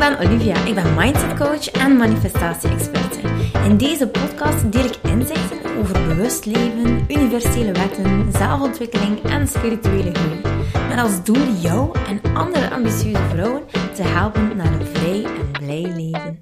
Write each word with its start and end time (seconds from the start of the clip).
ben 0.00 0.18
Olivia. 0.18 0.64
Ik 0.64 0.74
ben 0.74 0.94
mindset 0.94 1.34
coach 1.38 1.70
en 1.70 1.96
manifestatie-experte. 1.96 3.18
In 3.64 3.76
deze 3.76 4.08
podcast 4.08 4.72
deel 4.72 4.84
ik 4.84 4.96
inzichten 5.02 5.76
over 5.78 6.06
bewust 6.06 6.44
leven, 6.44 7.04
universele 7.08 7.72
wetten, 7.72 8.32
zelfontwikkeling 8.32 9.22
en 9.22 9.48
spirituele 9.48 10.14
groei. 10.14 10.40
Met 10.88 10.98
als 10.98 11.24
doel 11.24 11.52
jou 11.60 11.98
en 12.08 12.34
andere 12.34 12.70
ambitieuze 12.70 13.22
vrouwen 13.28 13.62
te 13.94 14.02
helpen 14.02 14.56
naar 14.56 14.72
een 14.72 14.86
vrij 14.86 15.24
en 15.24 15.50
blij 15.50 15.92
leven. 15.96 16.38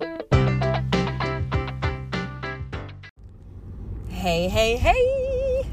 Hey, 4.08 4.50
hey, 4.52 4.78
hey! 4.82 5.64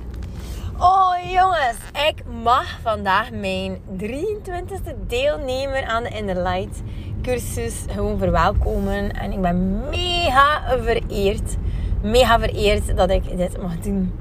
Oh 0.80 1.32
jongens, 1.32 1.78
ik 2.08 2.24
mag 2.44 2.80
vandaag 2.82 3.32
mijn 3.32 3.82
23e 3.98 5.08
deelnemer 5.08 5.86
aan 5.86 6.04
de 6.04 6.10
Inner 6.10 6.44
Light 6.44 6.82
cursus 7.26 7.86
gewoon 7.90 8.18
verwelkomen. 8.18 9.12
En 9.12 9.32
ik 9.32 9.42
ben 9.42 9.80
mega 9.90 10.78
vereerd. 10.82 11.56
Mega 12.02 12.40
vereerd 12.40 12.98
dat 12.98 13.10
ik 13.10 13.38
dit 13.38 13.62
mag 13.62 13.80
doen. 13.80 14.14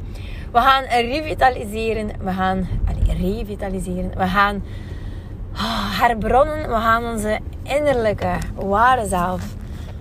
We 0.53 0.59
gaan 0.59 0.85
revitaliseren. 0.85 2.11
We 2.21 2.33
gaan 2.33 2.69
allez, 2.89 3.21
revitaliseren. 3.21 4.11
We 4.17 4.27
gaan 4.27 4.63
oh, 5.53 6.01
herbronnen. 6.01 6.69
We 6.69 6.75
gaan 6.75 7.05
onze 7.05 7.39
innerlijke 7.63 8.33
ware 8.55 9.07
zelf 9.07 9.43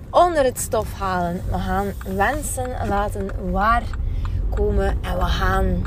onder 0.09 0.43
het 0.43 0.59
stof 0.59 0.93
halen. 0.93 1.41
We 1.51 1.57
gaan 1.57 1.85
wensen 2.15 2.69
laten 2.87 3.29
waarkomen. 3.51 4.97
En 5.01 5.17
we 5.17 5.25
gaan 5.25 5.81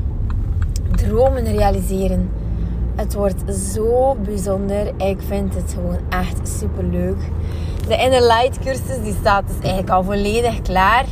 dromen 0.90 1.44
realiseren. 1.44 2.30
Het 2.96 3.14
wordt 3.14 3.56
zo 3.56 4.16
bijzonder. 4.24 4.86
Ik 4.96 5.20
vind 5.20 5.54
het 5.54 5.72
gewoon 5.74 5.98
echt 6.08 6.48
super 6.48 6.84
leuk. 6.84 7.30
De 7.88 7.96
Inner 7.96 8.22
Light 8.22 8.58
cursus 8.58 9.02
die 9.02 9.14
staat 9.20 9.46
dus 9.46 9.58
eigenlijk 9.58 9.90
al 9.90 10.04
volledig 10.04 10.62
klaar. 10.62 11.04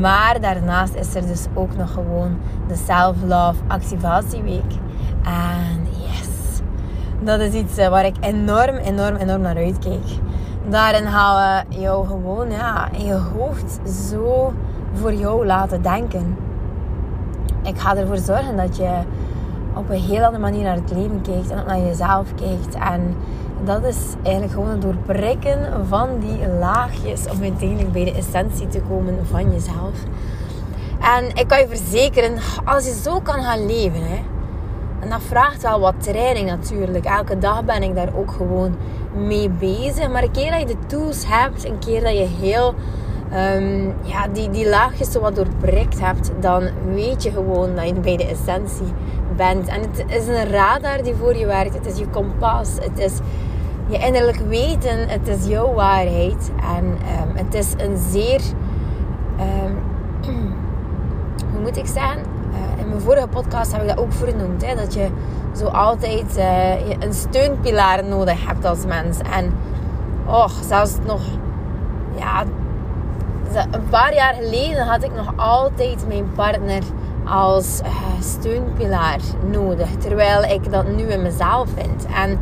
Maar 0.00 0.40
daarnaast 0.40 0.94
is 0.94 1.14
er 1.14 1.26
dus 1.26 1.46
ook 1.54 1.76
nog 1.76 1.92
gewoon 1.92 2.38
de 2.68 2.76
Self 2.86 3.16
Love 3.26 3.58
Activatieweek. 3.66 4.72
En 5.24 5.86
yes, 5.90 6.60
dat 7.20 7.40
is 7.40 7.52
iets 7.52 7.76
eh, 7.76 7.88
waar 7.88 8.04
ik 8.04 8.16
enorm, 8.20 8.76
enorm, 8.76 9.16
enorm 9.16 9.40
naar 9.40 9.56
uitkijk. 9.56 10.06
Daarin 10.68 11.06
gaan 11.06 11.64
we 11.68 11.80
jou 11.80 12.06
gewoon 12.06 12.50
ja, 12.50 12.88
in 12.92 13.04
je 13.04 13.20
hoofd 13.36 13.78
zo 14.08 14.52
voor 14.92 15.14
jou 15.14 15.46
laten 15.46 15.82
denken. 15.82 16.36
Ik 17.62 17.78
ga 17.78 17.96
ervoor 17.96 18.16
zorgen 18.16 18.56
dat 18.56 18.76
je 18.76 18.90
op 19.78 19.90
een 19.90 20.00
heel 20.00 20.24
andere 20.24 20.42
manier 20.42 20.62
naar 20.62 20.74
het 20.74 20.90
leven 20.90 21.20
kijkt 21.22 21.50
en 21.50 21.60
ook 21.60 21.66
naar 21.66 21.80
jezelf 21.80 22.34
kijkt. 22.34 22.74
En 22.74 23.16
dat 23.64 23.84
is 23.84 23.98
eigenlijk 24.22 24.54
gewoon 24.54 24.70
het 24.70 24.82
doorprikken 24.82 25.86
van 25.88 26.08
die 26.20 26.48
laagjes 26.58 27.28
om 27.30 27.42
uiteindelijk 27.42 27.92
bij 27.92 28.04
de 28.04 28.14
essentie 28.14 28.68
te 28.68 28.80
komen 28.80 29.26
van 29.30 29.52
jezelf. 29.52 29.94
En 31.00 31.28
ik 31.34 31.48
kan 31.48 31.58
je 31.58 31.68
verzekeren, 31.68 32.38
als 32.64 32.84
je 32.84 32.92
zo 33.02 33.20
kan 33.20 33.42
gaan 33.42 33.66
leven, 33.66 34.02
hè, 34.02 34.18
en 35.00 35.08
dat 35.08 35.22
vraagt 35.22 35.62
wel 35.62 35.80
wat 35.80 35.94
training 35.98 36.46
natuurlijk. 36.46 37.04
Elke 37.04 37.38
dag 37.38 37.64
ben 37.64 37.82
ik 37.82 37.94
daar 37.94 38.12
ook 38.16 38.30
gewoon 38.30 38.76
mee 39.14 39.50
bezig. 39.50 40.10
Maar 40.10 40.22
een 40.22 40.30
keer 40.30 40.50
dat 40.50 40.60
je 40.60 40.66
de 40.66 40.86
tools 40.86 41.24
hebt, 41.26 41.64
een 41.64 41.78
keer 41.78 42.02
dat 42.02 42.12
je 42.12 42.28
heel 42.40 42.74
um, 43.32 43.94
ja, 44.02 44.28
die, 44.32 44.50
die 44.50 44.68
laagjes 44.68 45.12
zo 45.12 45.20
wat 45.20 45.34
doorprikt 45.34 46.00
hebt, 46.00 46.30
dan 46.40 46.68
weet 46.94 47.22
je 47.22 47.30
gewoon 47.30 47.74
dat 47.74 47.86
je 47.86 47.94
bij 47.94 48.16
de 48.16 48.26
essentie 48.26 48.92
bent. 49.38 49.68
En 49.68 49.80
het 49.80 50.04
is 50.06 50.26
een 50.26 50.50
radar 50.50 51.02
die 51.02 51.14
voor 51.14 51.36
je 51.36 51.46
werkt. 51.46 51.74
Het 51.74 51.86
is 51.86 51.98
je 51.98 52.08
kompas. 52.08 52.68
Het 52.80 52.98
is 52.98 53.12
je 53.88 53.98
innerlijk 53.98 54.38
weten. 54.48 55.08
Het 55.08 55.28
is 55.28 55.46
jouw 55.46 55.72
waarheid. 55.72 56.50
En 56.76 56.84
um, 56.84 57.36
het 57.36 57.54
is 57.54 57.72
een 57.76 57.96
zeer... 58.10 58.40
Um, 59.64 59.78
hoe 61.52 61.60
moet 61.60 61.76
ik 61.76 61.86
zeggen? 61.86 62.18
Uh, 62.50 62.80
in 62.80 62.88
mijn 62.88 63.00
vorige 63.00 63.28
podcast 63.28 63.72
heb 63.72 63.82
ik 63.82 63.88
dat 63.88 63.98
ook 63.98 64.12
vernoemd. 64.12 64.66
Hè? 64.66 64.74
Dat 64.74 64.94
je 64.94 65.08
zo 65.56 65.66
altijd 65.66 66.36
uh, 66.38 66.90
een 66.98 67.14
steunpilaar 67.14 68.04
nodig 68.04 68.46
hebt 68.46 68.64
als 68.64 68.84
mens. 68.84 69.18
En 69.18 69.52
oh, 70.26 70.48
zelfs 70.68 70.96
nog... 71.06 71.20
Ja, 72.16 72.44
een 73.70 73.88
paar 73.90 74.14
jaar 74.14 74.34
geleden 74.34 74.86
had 74.86 75.02
ik 75.02 75.14
nog 75.14 75.32
altijd 75.36 76.06
mijn 76.08 76.32
partner 76.32 76.82
als 77.30 77.80
uh, 77.84 77.88
steunpilaar 78.20 79.20
nodig. 79.50 79.88
Terwijl 79.98 80.42
ik 80.42 80.72
dat 80.72 80.88
nu 80.96 81.02
in 81.02 81.22
mezelf 81.22 81.68
vind. 81.74 82.06
En 82.14 82.38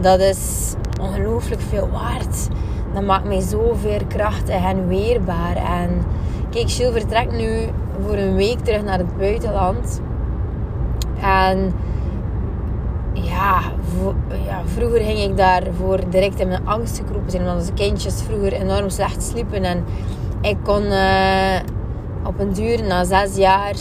dat 0.00 0.20
is 0.20 0.74
ongelooflijk 1.00 1.60
veel 1.60 1.88
waard. 1.90 2.48
Dat 2.94 3.02
maakt 3.02 3.24
mij 3.24 3.40
zo 3.40 3.76
krachtig 4.08 4.64
en 4.64 4.88
weerbaar. 4.88 5.56
En 5.56 6.04
kijk, 6.50 6.70
Gilles 6.70 6.92
vertrekt 6.92 7.32
nu 7.32 7.68
voor 8.04 8.14
een 8.16 8.34
week 8.34 8.58
terug 8.58 8.84
naar 8.84 8.98
het 8.98 9.16
buitenland. 9.16 10.00
En 11.20 11.72
ja, 13.12 13.60
ja, 14.46 14.60
vroeger 14.64 15.00
ging 15.00 15.18
ik 15.18 15.36
daarvoor 15.36 15.98
direct 16.08 16.40
in 16.40 16.48
mijn 16.48 16.66
angst 16.66 16.98
gekropen 16.98 17.30
zijn. 17.30 17.42
Omdat 17.42 17.58
onze 17.58 17.72
kindjes 17.72 18.22
vroeger 18.22 18.52
enorm 18.52 18.88
slecht 18.88 19.22
sliepen. 19.22 19.64
En 19.64 19.84
ik 20.40 20.56
kon 20.62 20.82
uh, 20.82 21.58
op 22.24 22.38
een 22.38 22.52
duur, 22.52 22.82
na 22.82 23.04
zes 23.04 23.36
jaar, 23.36 23.74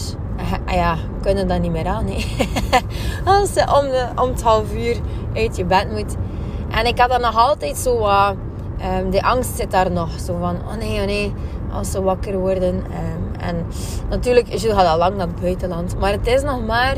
ja, 0.65 0.95
kunnen 1.21 1.47
dat 1.47 1.61
niet 1.61 1.71
meer 1.71 1.87
aan. 1.87 2.05
Als 3.25 3.53
je 3.53 3.61
om, 3.61 4.23
om 4.23 4.29
het 4.29 4.41
half 4.41 4.73
uur 4.73 4.97
uit 5.33 5.57
je 5.57 5.65
bed 5.65 5.91
moet. 5.91 6.15
En 6.69 6.85
ik 6.85 6.99
had 6.99 7.09
dan 7.09 7.21
nog 7.21 7.35
altijd 7.35 7.77
zo 7.77 7.99
uh, 7.99 8.29
um, 8.99 9.11
de 9.11 9.21
angst 9.21 9.55
zit 9.55 9.71
daar 9.71 9.91
nog. 9.91 10.09
Zo 10.25 10.37
van, 10.39 10.55
oh 10.55 10.75
nee, 10.79 10.99
oh 10.99 11.05
nee, 11.05 11.33
als 11.71 11.91
ze 11.91 12.01
wakker 12.01 12.37
worden. 12.37 12.75
Um, 12.75 13.39
en 13.39 13.65
natuurlijk, 14.09 14.47
je 14.47 14.73
gaat 14.73 14.87
al 14.87 14.97
lang 14.97 15.15
naar 15.15 15.27
het 15.27 15.41
buitenland. 15.41 15.99
Maar 15.99 16.11
het 16.11 16.27
is 16.27 16.41
nog 16.41 16.65
maar 16.65 16.95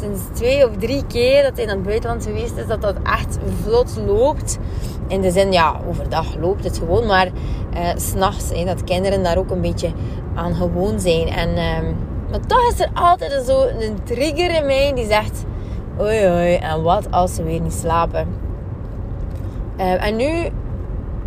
sinds 0.00 0.22
twee 0.32 0.68
of 0.68 0.76
drie 0.76 1.06
keer 1.06 1.42
dat 1.42 1.56
hij 1.56 1.64
naar 1.64 1.74
het 1.74 1.84
buitenland 1.84 2.24
geweest 2.24 2.56
is, 2.56 2.66
dat 2.66 2.82
dat 2.82 2.96
echt 3.02 3.38
vlot 3.62 4.00
loopt. 4.06 4.58
In 5.06 5.20
de 5.20 5.30
zin, 5.30 5.52
ja, 5.52 5.80
overdag 5.88 6.36
loopt 6.36 6.64
het 6.64 6.78
gewoon, 6.78 7.06
maar 7.06 7.26
uh, 7.74 7.88
s'nachts, 7.96 8.64
dat 8.64 8.84
kinderen 8.84 9.22
daar 9.22 9.38
ook 9.38 9.50
een 9.50 9.60
beetje 9.60 9.90
aan 10.34 10.54
gewoon 10.54 11.00
zijn. 11.00 11.28
En, 11.28 11.48
uh, 11.48 11.88
maar 12.30 12.46
toch 12.46 12.72
is 12.72 12.80
er 12.80 12.90
altijd 12.94 13.46
zo 13.46 13.66
een 13.66 14.02
trigger 14.04 14.50
in 14.50 14.66
mij 14.66 14.92
die 14.94 15.06
zegt, 15.06 15.44
oei 16.00 16.26
oei, 16.26 16.54
en 16.54 16.82
wat 16.82 17.10
als 17.10 17.34
ze 17.34 17.42
weer 17.42 17.60
niet 17.60 17.72
slapen? 17.72 18.46
Uh, 19.78 20.04
en 20.04 20.16
nu, 20.16 20.48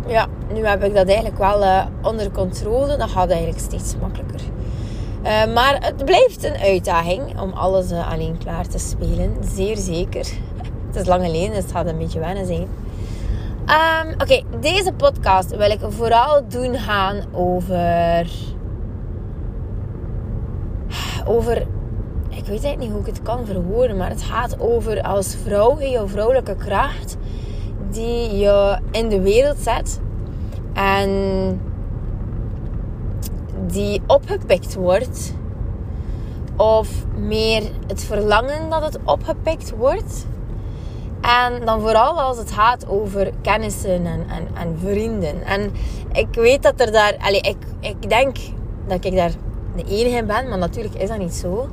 ja, 0.06 0.26
nu 0.52 0.66
heb 0.66 0.84
ik 0.84 0.94
dat 0.94 1.06
eigenlijk 1.06 1.38
wel 1.38 1.62
uh, 1.62 1.84
onder 2.02 2.30
controle. 2.30 2.96
Dat 2.96 3.10
gaat 3.10 3.30
eigenlijk 3.30 3.60
steeds 3.60 3.94
makkelijker. 4.00 4.40
Uh, 5.24 5.54
maar 5.54 5.76
het 5.80 6.04
blijft 6.04 6.44
een 6.44 6.56
uitdaging 6.56 7.40
om 7.40 7.52
alles 7.52 7.92
alleen 7.92 8.38
klaar 8.38 8.66
te 8.66 8.78
spelen. 8.78 9.36
Zeer 9.54 9.76
zeker. 9.76 10.26
Het 10.86 11.00
is 11.00 11.06
lang 11.06 11.24
geleden, 11.24 11.48
dus 11.48 11.62
het 11.62 11.72
gaat 11.72 11.86
een 11.86 11.98
beetje 11.98 12.18
wennen 12.18 12.46
zijn. 12.46 12.68
Um, 14.06 14.12
Oké, 14.12 14.42
deze 14.60 14.92
podcast 14.92 15.56
wil 15.56 15.70
ik 15.70 15.80
vooral 15.88 16.42
doen 16.48 16.74
gaan 16.74 17.20
over. 17.32 18.26
Over. 21.26 21.66
Ik 22.28 22.48
weet 22.48 22.48
eigenlijk 22.48 22.78
niet 22.78 22.90
hoe 22.90 23.00
ik 23.00 23.06
het 23.06 23.22
kan 23.22 23.46
verwoorden, 23.46 23.96
maar 23.96 24.08
het 24.08 24.22
gaat 24.22 24.60
over 24.60 25.02
als 25.02 25.36
vrouw, 25.44 25.80
je 25.80 26.02
vrouwelijke 26.06 26.56
kracht, 26.56 27.16
die 27.90 28.36
je 28.36 28.78
in 28.90 29.08
de 29.08 29.20
wereld 29.20 29.58
zet 29.58 30.00
en 30.72 31.60
die 33.66 34.02
opgepikt 34.06 34.74
wordt, 34.74 35.34
of 36.56 36.88
meer 37.16 37.62
het 37.86 38.04
verlangen 38.04 38.70
dat 38.70 38.82
het 38.82 38.98
opgepikt 39.04 39.70
wordt 39.76 40.26
en 41.22 41.64
dan 41.64 41.80
vooral 41.80 42.20
als 42.20 42.38
het 42.38 42.50
gaat 42.50 42.88
over 42.88 43.30
kennissen 43.42 44.06
en, 44.06 44.24
en, 44.28 44.48
en 44.54 44.78
vrienden. 44.78 45.44
En 45.44 45.72
ik 46.12 46.34
weet 46.34 46.62
dat 46.62 46.80
er 46.80 46.92
daar... 46.92 47.16
Allez, 47.18 47.40
ik, 47.40 47.56
ik 47.80 48.08
denk 48.08 48.36
dat 48.86 49.04
ik 49.04 49.16
daar 49.16 49.32
de 49.76 49.84
enige 49.84 50.24
ben, 50.24 50.48
maar 50.48 50.58
natuurlijk 50.58 50.94
is 50.94 51.08
dat 51.08 51.18
niet 51.18 51.34
zo. 51.34 51.68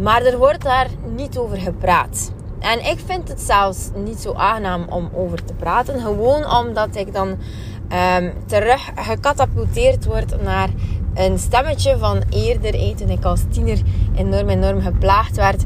Maar 0.00 0.22
er 0.22 0.38
wordt 0.38 0.62
daar 0.62 0.88
niet 1.16 1.38
over 1.38 1.56
gepraat. 1.56 2.30
En 2.58 2.84
ik 2.84 2.98
vind 3.06 3.28
het 3.28 3.40
zelfs 3.40 3.90
niet 4.04 4.18
zo 4.18 4.32
aangenaam 4.32 4.86
om 4.88 5.10
over 5.14 5.44
te 5.44 5.54
praten. 5.54 6.00
Gewoon 6.00 6.50
omdat 6.50 6.96
ik 6.96 7.12
dan 7.12 7.28
um, 7.28 8.32
terug 8.46 8.90
gecatapulteerd 8.94 10.04
word 10.04 10.42
naar 10.42 10.68
een 11.14 11.38
stemmetje 11.38 11.98
van 11.98 12.22
eerder 12.30 12.74
eten. 12.74 13.10
Ik 13.10 13.24
als 13.24 13.42
tiener 13.50 13.78
enorm, 14.14 14.48
enorm 14.48 14.80
geplaagd 14.80 15.36
werd 15.36 15.64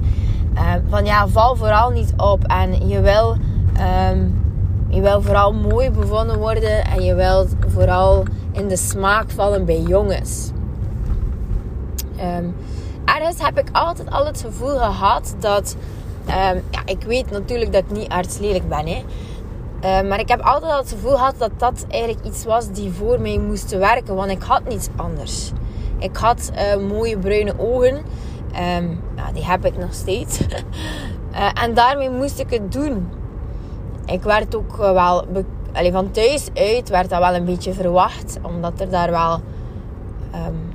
uh, 0.54 0.74
van 0.88 1.04
ja, 1.04 1.28
val 1.28 1.56
vooral 1.56 1.90
niet 1.90 2.12
op. 2.16 2.44
En 2.44 2.88
je 2.88 3.00
wil, 3.00 3.36
um, 4.10 4.42
je 4.88 5.00
wil 5.00 5.22
vooral 5.22 5.52
mooi 5.52 5.90
bevonden 5.90 6.38
worden. 6.38 6.84
En 6.84 7.02
je 7.02 7.14
wilt 7.14 7.48
vooral 7.66 8.24
in 8.52 8.68
de 8.68 8.76
smaak 8.76 9.30
vallen 9.30 9.64
bij 9.64 9.80
jongens. 9.80 10.50
Um, 12.22 12.54
heb 13.38 13.58
ik 13.58 13.68
altijd 13.72 14.10
al 14.10 14.26
het 14.26 14.40
gevoel 14.40 14.76
gehad 14.76 15.34
dat... 15.38 15.76
Um, 16.28 16.62
ja, 16.70 16.80
ik 16.84 17.02
weet 17.02 17.30
natuurlijk 17.30 17.72
dat 17.72 17.82
ik 17.82 17.90
niet 17.90 18.08
artslelijk 18.08 18.68
ben. 18.68 18.86
Hè. 18.86 19.04
Eh, 19.80 20.08
maar 20.08 20.20
ik 20.20 20.28
heb 20.28 20.40
altijd 20.40 20.72
al 20.72 20.78
het 20.78 20.90
gevoel 20.90 21.16
gehad 21.16 21.34
dat 21.38 21.50
dat 21.56 21.86
eigenlijk 21.88 22.26
iets 22.26 22.44
was 22.44 22.70
die 22.70 22.90
voor 22.90 23.20
mij 23.20 23.38
moest 23.38 23.70
werken. 23.70 24.14
Want 24.14 24.30
ik 24.30 24.42
had 24.42 24.68
niets 24.68 24.88
anders. 24.96 25.52
Ik 25.98 26.16
had 26.16 26.50
uh, 26.54 26.88
mooie 26.88 27.18
bruine 27.18 27.54
ogen. 27.58 28.02
Ja, 29.16 29.32
die 29.32 29.44
heb 29.44 29.64
ik 29.64 29.76
nog 29.76 29.94
steeds. 29.94 30.40
uh, 30.40 31.50
en 31.62 31.74
daarmee 31.74 32.10
moest 32.10 32.38
ik 32.38 32.50
het 32.50 32.72
doen. 32.72 33.08
Ik 34.06 34.22
werd 34.22 34.56
ook 34.56 34.76
wel... 34.76 35.26
Allee, 35.72 35.92
van 35.92 36.10
thuis 36.10 36.48
uit 36.54 36.88
werd 36.88 37.10
dat 37.10 37.18
wel 37.18 37.34
een 37.34 37.44
beetje 37.44 37.72
verwacht. 37.72 38.38
Omdat 38.42 38.80
er 38.80 38.90
daar 38.90 39.10
wel... 39.10 39.40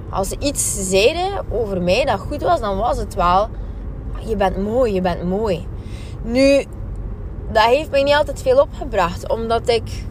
als 0.09 0.27
ze 0.27 0.35
iets 0.39 0.89
zeiden 0.89 1.45
over 1.51 1.81
mij 1.81 2.05
dat 2.05 2.19
goed 2.19 2.41
was, 2.41 2.59
dan 2.59 2.77
was 2.77 2.97
het 2.97 3.15
wel... 3.15 3.47
Je 4.19 4.35
bent 4.35 4.57
mooi, 4.57 4.93
je 4.93 5.01
bent 5.01 5.23
mooi. 5.23 5.67
Nu, 6.23 6.65
dat 7.51 7.63
heeft 7.63 7.91
mij 7.91 8.03
niet 8.03 8.13
altijd 8.13 8.41
veel 8.41 8.61
opgebracht. 8.61 9.29
Omdat 9.29 9.69
ik 9.69 10.05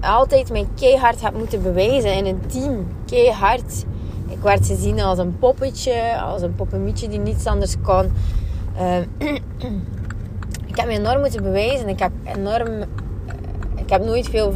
altijd 0.00 0.50
mij 0.50 0.66
keihard 0.74 1.20
heb 1.20 1.36
moeten 1.38 1.62
bewijzen 1.62 2.14
in 2.14 2.26
een 2.26 2.40
team. 2.46 2.86
Keihard. 3.06 3.84
Ik 4.28 4.38
werd 4.42 4.66
gezien 4.66 5.00
als 5.00 5.18
een 5.18 5.38
poppetje, 5.38 6.20
als 6.20 6.42
een 6.42 6.54
poppenmietje 6.54 7.08
die 7.08 7.18
niets 7.18 7.46
anders 7.46 7.76
kon. 7.82 8.12
Uh, 8.80 8.98
ik 10.70 10.76
heb 10.76 10.86
me 10.86 10.92
enorm 10.92 11.20
moeten 11.20 11.42
bewijzen. 11.42 11.88
Ik 11.88 11.98
heb 11.98 12.12
enorm... 12.24 12.82
Ik 13.76 13.90
heb 13.90 14.04
nooit 14.04 14.28
veel 14.28 14.54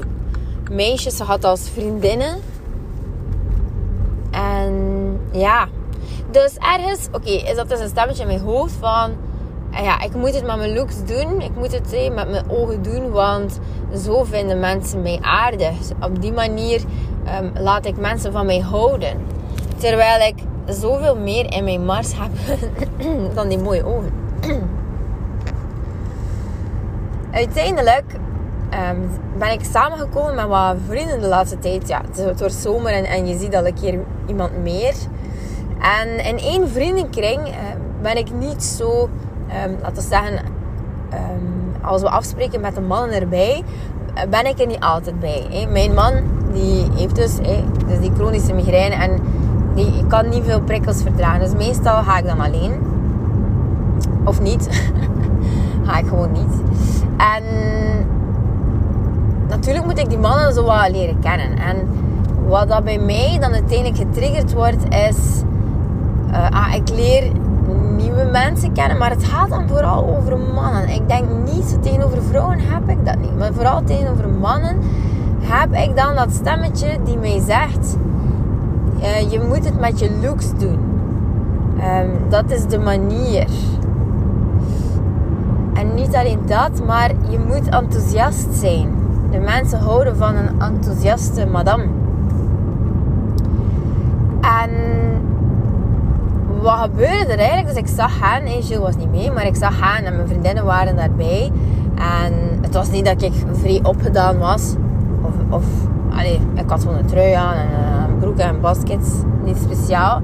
meisjes 0.71 1.17
gehad 1.17 1.45
als 1.45 1.69
vriendinnen. 1.71 2.39
En 4.37 5.21
ja. 5.33 5.69
Dus 6.31 6.57
ergens, 6.57 7.09
oké, 7.13 7.31
is 7.31 7.57
dat 7.57 7.69
dus 7.69 7.81
een 7.81 7.89
stemmetje 7.89 8.23
in 8.23 8.29
mijn 8.29 8.41
hoofd 8.41 8.75
van 8.81 9.13
ja, 9.83 10.01
ik 10.01 10.15
moet 10.15 10.35
het 10.35 10.47
met 10.47 10.57
mijn 10.57 10.75
looks 10.75 11.05
doen. 11.05 11.41
Ik 11.41 11.57
moet 11.57 11.73
het 11.73 11.91
hey, 11.91 12.11
met 12.11 12.31
mijn 12.31 12.51
ogen 12.51 12.83
doen, 12.83 13.11
want 13.11 13.61
zo 14.05 14.25
vinden 14.25 14.61
mensen 14.61 15.03
mij 15.03 15.19
aardig. 15.23 15.75
Op 16.01 16.21
die 16.21 16.33
manier 16.33 16.83
um, 17.41 17.53
laat 17.59 17.87
ik 17.87 17.97
mensen 17.97 18.33
van 18.33 18.47
mij 18.47 18.59
houden. 18.59 19.17
Terwijl 19.77 20.29
ik 20.29 20.35
zoveel 20.67 21.17
meer 21.17 21.53
in 21.53 21.65
mijn 21.65 21.85
mars 21.85 22.13
heb 22.17 22.61
dan 23.35 23.49
die 23.49 23.59
mooie 23.59 23.85
ogen. 23.85 24.13
Uiteindelijk 27.31 28.05
um, 28.71 29.11
ben 29.39 29.53
ik 29.53 29.65
samengekomen 29.65 30.35
met 30.35 30.47
wat 30.47 30.77
vrienden 30.89 31.21
de 31.21 31.27
laatste 31.27 31.59
tijd. 31.59 31.89
Ja, 31.89 32.01
het 32.15 32.39
wordt 32.39 32.55
zomer 32.55 32.93
en, 32.93 33.05
en 33.05 33.27
je 33.27 33.39
ziet 33.39 33.55
een 33.55 33.75
keer 33.75 33.99
iemand 34.27 34.63
meer. 34.63 34.95
En 35.81 36.25
in 36.25 36.39
één 36.39 36.69
vriendenkring 36.69 37.49
uh, 37.49 37.55
ben 38.03 38.17
ik 38.17 38.33
niet 38.33 38.65
zo 38.65 39.09
um, 39.65 39.77
laten 39.83 39.95
we 39.95 40.01
zeggen, 40.01 40.55
als 41.87 42.03
we 42.03 42.09
afspreken 42.09 42.61
met 42.61 42.75
de 42.75 42.81
mannen 42.81 43.21
erbij, 43.21 43.63
ben 44.31 44.47
ik 44.47 44.59
er 44.59 44.67
niet 44.67 44.81
altijd 44.81 45.21
bij. 45.21 45.47
Hè. 45.51 45.67
Mijn 45.67 45.95
man, 45.95 46.13
die 46.53 46.87
heeft 46.95 47.17
dus, 47.17 47.37
dus 47.87 48.01
die 48.01 48.13
chronische 48.15 48.55
migraine 48.55 48.95
en 48.95 49.21
die 49.75 50.07
kan 50.07 50.29
niet 50.29 50.45
veel 50.45 50.61
prikkels 50.61 51.03
verdragen. 51.03 51.41
Dus 51.41 51.67
meestal 51.67 52.03
ga 52.03 52.19
ik 52.19 52.27
dan 52.27 52.41
alleen. 52.41 52.73
Of 54.25 54.41
niet. 54.41 54.69
ga 55.87 55.99
ik 55.99 56.07
gewoon 56.07 56.33
niet. 56.33 56.63
En 57.17 57.45
natuurlijk 59.67 59.95
moet 59.95 60.05
ik 60.05 60.11
die 60.11 60.29
mannen 60.29 60.55
zo 60.55 60.65
wat 60.65 60.91
leren 60.91 61.19
kennen. 61.19 61.59
En 61.59 61.77
wat 62.49 62.69
dat 62.69 62.85
bij 62.85 62.99
mij 62.99 63.39
dan 63.41 63.53
uiteindelijk 63.53 63.97
getriggerd 63.97 64.53
wordt, 64.53 64.95
is... 64.95 65.17
Uh, 66.31 66.51
ah, 66.51 66.75
ik 66.75 66.89
leer 66.89 67.33
nieuwe 67.97 68.25
mensen 68.33 68.73
kennen. 68.73 68.99
Maar 68.99 69.11
het 69.11 69.25
gaat 69.25 69.49
dan 69.49 69.69
vooral 69.69 70.17
over 70.17 70.39
mannen. 70.39 70.89
Ik 70.89 71.09
denk 71.09 71.25
niet 71.45 71.83
tegenover 71.83 72.23
vrouwen 72.23 72.59
heb 72.61 72.89
ik 72.89 73.07
dat 73.07 73.19
niet. 73.19 73.39
Maar 73.39 73.53
vooral 73.53 73.83
tegenover 73.85 74.29
mannen 74.29 74.77
heb 75.41 75.75
ik 75.75 75.97
dan 75.97 76.15
dat 76.15 76.33
stemmetje 76.33 76.89
die 77.05 77.19
mij 77.19 77.41
zegt: 77.47 77.97
uh, 79.01 79.31
je 79.31 79.41
moet 79.49 79.65
het 79.65 79.81
met 79.81 79.99
je 79.99 80.19
looks 80.23 80.51
doen. 80.59 80.79
Um, 81.79 82.11
dat 82.29 82.51
is 82.51 82.67
de 82.67 82.79
manier. 82.79 83.47
En 85.75 85.95
niet 85.95 86.15
alleen 86.15 86.41
dat, 86.47 86.85
maar 86.87 87.11
je 87.29 87.39
moet 87.39 87.69
enthousiast 87.69 88.55
zijn. 88.55 89.06
De 89.37 89.43
mensen 89.43 89.79
houden 89.79 90.17
van 90.17 90.37
een 90.37 90.61
enthousiaste 90.61 91.47
madame. 91.47 91.85
En 94.41 94.71
wat 96.63 96.79
gebeurde 96.79 97.33
er 97.33 97.39
eigenlijk? 97.39 97.69
Dus 97.69 97.77
ik 97.77 97.97
zag 97.97 98.21
hen, 98.21 98.47
en 98.47 98.63
Gilles 98.63 98.79
was 98.79 98.97
niet 98.97 99.11
mee, 99.11 99.31
maar 99.31 99.47
ik 99.47 99.57
zag 99.57 99.81
hen 99.81 100.05
en 100.05 100.17
mijn 100.17 100.29
vriendinnen 100.29 100.65
waren 100.65 100.97
daarbij. 100.97 101.53
En 101.95 102.33
het 102.61 102.75
was 102.75 102.91
niet 102.91 103.05
dat 103.05 103.23
ik 103.23 103.33
vrij 103.53 103.81
opgedaan 103.83 104.39
was. 104.39 104.75
Of, 105.23 105.35
of 105.49 105.65
allee, 106.11 106.41
ik 106.55 106.71
had 106.71 106.81
gewoon 106.81 106.99
een 106.99 107.07
trui 107.07 107.33
aan 107.33 107.57
en 107.57 107.69
een 108.09 108.19
broek 108.19 108.39
en 108.39 108.61
baskets. 108.61 109.09
Niet 109.45 109.57
speciaal. 109.57 110.21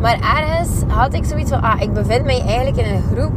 Maar 0.00 0.18
ergens 0.36 0.70
had 0.86 1.14
ik 1.14 1.24
zoiets 1.24 1.50
van, 1.50 1.62
ah, 1.62 1.80
ik 1.80 1.92
bevind 1.92 2.24
mij 2.24 2.42
eigenlijk 2.46 2.76
in 2.76 2.94
een 2.94 3.16
groep 3.16 3.32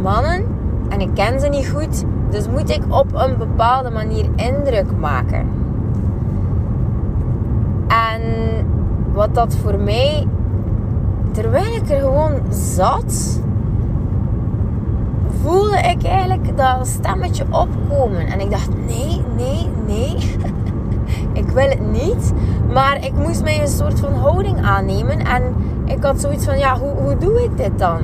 mannen 0.00 0.44
en 0.88 1.00
ik 1.00 1.14
ken 1.14 1.40
ze 1.40 1.48
niet 1.48 1.68
goed. 1.68 2.04
Dus 2.32 2.48
moet 2.48 2.70
ik 2.70 2.82
op 2.88 3.06
een 3.14 3.36
bepaalde 3.38 3.90
manier 3.90 4.26
indruk 4.36 4.96
maken. 5.00 5.46
En 7.88 8.22
wat 9.12 9.34
dat 9.34 9.54
voor 9.54 9.78
mij 9.78 10.26
terwijl 11.32 11.74
ik 11.74 11.90
er 11.90 12.00
gewoon 12.00 12.40
zat, 12.50 13.40
voelde 15.42 15.76
ik 15.76 16.04
eigenlijk 16.04 16.56
dat 16.56 16.86
stemmetje 16.86 17.44
opkomen. 17.50 18.26
En 18.26 18.40
ik 18.40 18.50
dacht: 18.50 18.68
nee, 18.86 19.22
nee, 19.36 19.68
nee. 19.86 20.16
ik 21.42 21.48
wil 21.48 21.68
het 21.68 21.90
niet. 21.90 22.32
Maar 22.72 23.04
ik 23.04 23.12
moest 23.12 23.42
mij 23.42 23.60
een 23.60 23.68
soort 23.68 24.00
van 24.00 24.14
houding 24.14 24.64
aannemen. 24.64 25.18
En 25.26 25.42
ik 25.84 26.02
had 26.02 26.20
zoiets 26.20 26.44
van: 26.44 26.58
ja, 26.58 26.78
hoe, 26.78 26.90
hoe 26.90 27.16
doe 27.18 27.42
ik 27.42 27.56
dit 27.56 27.78
dan? 27.78 28.00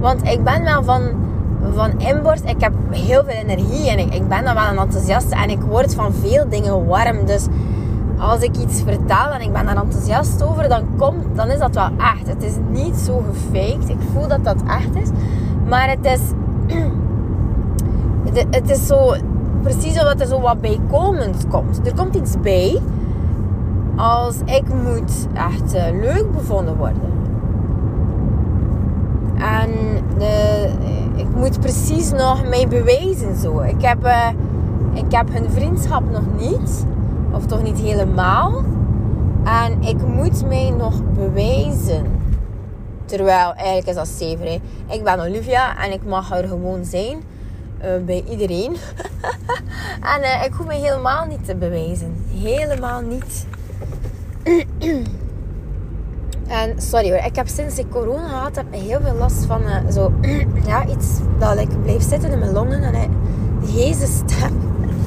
Want 0.00 0.24
ik 0.24 0.44
ben 0.44 0.64
wel 0.64 0.82
van, 0.82 1.02
van 1.74 2.00
inborst. 2.00 2.44
Ik 2.44 2.60
heb 2.60 2.72
heel 2.90 3.24
veel 3.24 3.34
energie 3.34 3.90
en 3.90 3.98
ik, 3.98 4.14
ik 4.14 4.28
ben 4.28 4.44
dan 4.44 4.54
wel 4.54 4.68
een 4.70 4.78
enthousiaste. 4.78 5.34
En 5.34 5.50
ik 5.50 5.60
word 5.60 5.94
van 5.94 6.12
veel 6.12 6.48
dingen 6.48 6.86
warm. 6.86 7.26
Dus 7.26 7.46
als 8.18 8.40
ik 8.40 8.56
iets 8.56 8.82
vertel 8.82 9.30
en 9.30 9.40
ik 9.40 9.52
ben 9.52 9.66
daar 9.66 9.76
enthousiast 9.76 10.42
over, 10.42 10.68
dan, 10.68 10.82
komt, 10.96 11.24
dan 11.34 11.50
is 11.50 11.58
dat 11.58 11.74
wel 11.74 11.90
echt. 11.98 12.26
Het 12.26 12.42
is 12.42 12.54
niet 12.70 12.96
zo 12.96 13.24
gefaked. 13.30 13.88
Ik 13.88 14.00
voel 14.12 14.28
dat 14.28 14.44
dat 14.44 14.62
echt 14.68 14.94
is. 15.02 15.08
Maar 15.68 15.88
het 15.90 16.04
is, 16.04 16.20
het 18.58 18.70
is 18.70 18.86
zo, 18.86 19.14
precies 19.62 20.00
omdat 20.00 20.20
er 20.20 20.26
zo 20.26 20.40
wat 20.40 20.60
bijkomend 20.60 21.46
komt. 21.48 21.86
Er 21.86 21.94
komt 21.94 22.14
iets 22.14 22.40
bij 22.40 22.80
als 23.96 24.36
ik 24.44 24.62
moet 24.84 25.26
echt 25.32 25.74
uh, 25.74 25.82
leuk 26.00 26.32
bevonden 26.32 26.76
worden. 26.76 27.10
En 29.36 29.70
de, 30.18 30.68
ik 31.22 31.34
moet 31.34 31.60
precies 31.60 32.10
nog 32.10 32.48
mij 32.48 32.68
bewijzen 32.68 33.36
zo. 33.36 33.60
Ik 33.60 33.82
heb, 33.82 34.04
uh, 34.04 34.28
ik 34.94 35.12
heb 35.12 35.32
hun 35.32 35.50
vriendschap 35.50 36.10
nog 36.10 36.22
niet. 36.38 36.86
Of 37.32 37.46
toch 37.46 37.62
niet 37.62 37.78
helemaal. 37.78 38.64
En 39.44 39.82
ik 39.82 40.06
moet 40.06 40.46
mij 40.46 40.70
nog 40.70 41.00
bewijzen. 41.14 42.20
Terwijl 43.04 43.54
eigenlijk 43.54 43.86
is 43.86 43.94
dat 43.94 44.08
zever. 44.08 44.60
Ik 44.86 45.04
ben 45.04 45.20
Olivia 45.20 45.84
en 45.84 45.92
ik 45.92 46.04
mag 46.04 46.30
er 46.30 46.48
gewoon 46.48 46.84
zijn. 46.84 47.22
Uh, 47.84 48.04
bij 48.04 48.24
iedereen. 48.30 48.76
en 50.14 50.20
uh, 50.20 50.44
ik 50.44 50.52
hoef 50.52 50.66
me 50.66 50.74
helemaal 50.74 51.26
niet 51.26 51.44
te 51.44 51.54
bewijzen. 51.54 52.24
Helemaal 52.28 53.00
niet. 53.00 53.46
en 56.52 56.80
sorry 56.80 57.10
hoor, 57.10 57.24
ik 57.24 57.36
heb 57.36 57.48
sinds 57.48 57.78
ik 57.78 57.90
corona 57.90 58.26
had, 58.26 58.56
heb 58.56 58.66
heel 58.70 59.00
veel 59.00 59.14
last 59.14 59.44
van 59.44 59.62
uh, 59.62 59.90
zo, 59.90 60.12
ja, 60.66 60.86
iets 60.86 61.18
dat 61.38 61.58
ik 61.58 61.82
blijf 61.82 62.02
zitten 62.02 62.30
in 62.30 62.38
mijn 62.38 62.52
longen 62.52 62.82
en 62.82 62.94
een 62.94 63.10
stem. 64.06 64.60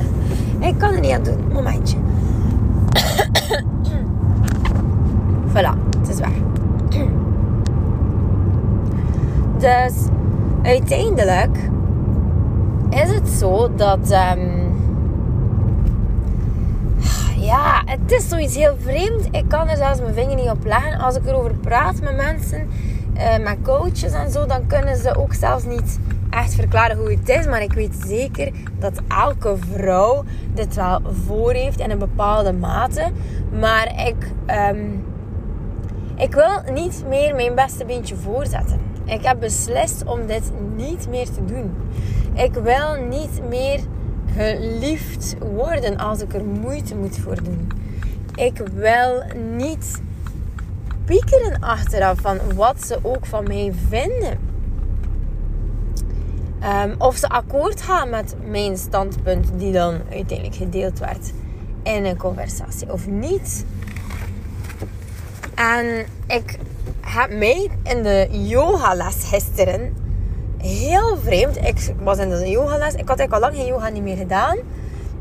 ik 0.69 0.77
kan 0.77 0.93
er 0.93 0.99
niet 0.99 1.11
aan 1.11 1.23
doen. 1.23 1.53
Momentje. 1.53 1.97
voilà, 5.53 5.73
het 5.99 6.09
is 6.09 6.19
waar. 6.19 6.37
dus 9.59 9.93
uiteindelijk 10.61 11.57
is 12.89 13.09
het 13.09 13.29
zo 13.29 13.75
dat. 13.75 14.11
Um, 14.37 14.64
ja, 17.45 17.81
het 17.85 18.11
is 18.11 18.29
zoiets 18.29 18.55
heel 18.55 18.75
vreemd. 18.79 19.27
Ik 19.31 19.45
kan 19.47 19.69
er 19.69 19.77
zelfs 19.77 19.99
mijn 19.99 20.13
vinger 20.13 20.35
niet 20.35 20.49
op 20.49 20.65
leggen. 20.65 20.99
Als 20.99 21.15
ik 21.15 21.25
erover 21.25 21.53
praat 21.53 22.01
met 22.01 22.15
mensen, 22.15 22.69
uh, 23.17 23.37
met 23.37 23.57
coaches 23.63 24.13
en 24.13 24.31
zo, 24.31 24.45
dan 24.45 24.67
kunnen 24.67 24.97
ze 24.97 25.15
ook 25.15 25.33
zelfs 25.33 25.63
niet 25.63 25.99
echt 26.29 26.55
verklaren 26.55 26.97
hoe 26.97 27.11
het 27.11 27.29
is. 27.29 27.45
Maar 27.45 27.61
ik 27.61 27.73
weet 27.73 27.95
zeker 28.05 28.51
dat 28.79 29.01
elke 29.07 29.55
vrouw 29.71 30.23
dit 30.53 30.75
wel 30.75 31.01
voor 31.25 31.53
heeft 31.53 31.79
in 31.79 31.91
een 31.91 31.99
bepaalde 31.99 32.53
mate. 32.53 33.11
Maar 33.59 34.07
ik, 34.07 34.31
um, 34.71 35.05
ik 36.15 36.33
wil 36.33 36.73
niet 36.73 37.03
meer 37.07 37.35
mijn 37.35 37.55
beste 37.55 37.85
beentje 37.85 38.15
voorzetten. 38.15 38.79
Ik 39.05 39.25
heb 39.25 39.39
beslist 39.39 40.05
om 40.05 40.25
dit 40.25 40.51
niet 40.75 41.09
meer 41.09 41.25
te 41.25 41.45
doen. 41.45 41.75
Ik 42.33 42.53
wil 42.53 42.95
niet 43.09 43.41
meer 43.49 43.79
geliefd 44.35 45.35
worden 45.39 45.97
als 45.97 46.21
ik 46.21 46.33
er 46.33 46.45
moeite 46.45 46.95
moet 46.95 47.17
voor 47.17 47.43
doen. 47.43 47.71
Ik 48.35 48.57
wil 48.73 49.23
niet 49.55 50.01
piekeren 51.05 51.59
achteraf 51.59 52.19
van 52.21 52.37
wat 52.55 52.85
ze 52.85 52.99
ook 53.01 53.25
van 53.25 53.43
mij 53.43 53.73
vinden. 53.89 54.37
Ehm, 56.59 56.95
of 56.97 57.15
ze 57.15 57.29
akkoord 57.29 57.81
gaan 57.81 58.09
met 58.09 58.35
mijn 58.49 58.77
standpunt 58.77 59.51
die 59.57 59.71
dan 59.71 60.01
uiteindelijk 60.11 60.55
gedeeld 60.55 60.99
werd 60.99 61.31
in 61.83 62.05
een 62.05 62.17
conversatie 62.17 62.91
of 62.91 63.07
niet. 63.07 63.65
En 65.55 66.05
ik 66.27 66.59
heb 67.01 67.37
mij 67.37 67.69
in 67.83 68.03
de 68.03 68.27
yogales 68.31 69.15
gisteren 69.23 70.04
heel 70.65 71.17
vreemd. 71.17 71.57
Ik 71.57 71.93
was 71.99 72.17
in 72.17 72.29
de 72.29 72.49
yogales. 72.49 72.93
Ik 72.93 73.07
had 73.07 73.19
eigenlijk 73.19 73.33
al 73.33 73.39
lang 73.39 73.55
geen 73.55 73.65
yoga 73.65 73.89
niet 73.89 74.03
meer 74.03 74.17
gedaan. 74.17 74.57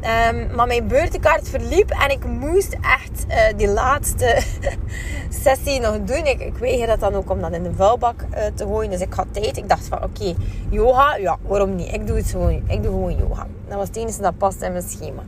Um, 0.05 0.55
maar 0.55 0.67
mijn 0.67 0.87
beurtenkaart 0.87 1.49
verliep 1.49 1.91
en 1.91 2.11
ik 2.11 2.25
moest 2.25 2.73
echt 2.73 3.25
uh, 3.29 3.37
die 3.57 3.69
laatste 3.69 4.43
sessie 5.45 5.81
nog 5.81 5.99
doen. 6.05 6.27
Ik, 6.27 6.41
ik 6.61 6.87
dat 6.87 7.01
dan 7.01 7.15
ook 7.15 7.31
om 7.31 7.41
dat 7.41 7.53
in 7.53 7.63
de 7.63 7.75
vuilbak 7.75 8.23
uh, 8.23 8.45
te 8.55 8.65
gooien. 8.65 8.91
Dus 8.91 9.01
ik 9.01 9.13
had 9.13 9.27
tijd. 9.31 9.57
Ik 9.57 9.69
dacht 9.69 9.89
van 9.89 10.03
oké, 10.03 10.35
yoga, 10.71 11.17
ja, 11.17 11.39
waarom 11.43 11.75
niet? 11.75 11.93
Ik 11.93 12.07
doe 12.07 12.17
het 12.17 12.31
gewoon. 12.31 12.63
Ik 12.67 12.83
doe 12.83 12.93
gewoon 12.93 13.17
yoga. 13.17 13.47
Dat 13.69 13.77
was 13.77 13.89
het 13.89 13.97
enige 13.97 14.21
dat 14.21 14.39
past 14.39 14.63
in 14.63 14.73
mijn 14.73 14.89
schema. 14.89 15.23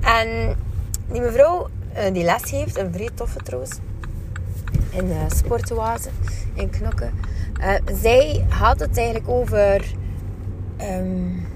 En 0.00 0.56
die 1.12 1.20
mevrouw 1.20 1.68
uh, 1.96 2.12
die 2.12 2.24
les 2.24 2.42
geeft, 2.42 2.78
een 2.78 2.92
vrij 2.92 3.10
toffe 3.14 3.38
trouwens, 3.38 3.78
in 4.90 5.06
uh, 5.06 5.16
sportoase 5.28 6.08
in 6.54 6.70
Knokken. 6.70 7.12
Zij 8.00 8.46
had 8.48 8.80
het 8.80 8.96
eigenlijk 8.96 9.28
over... 9.28 9.84
Um, 10.80 11.48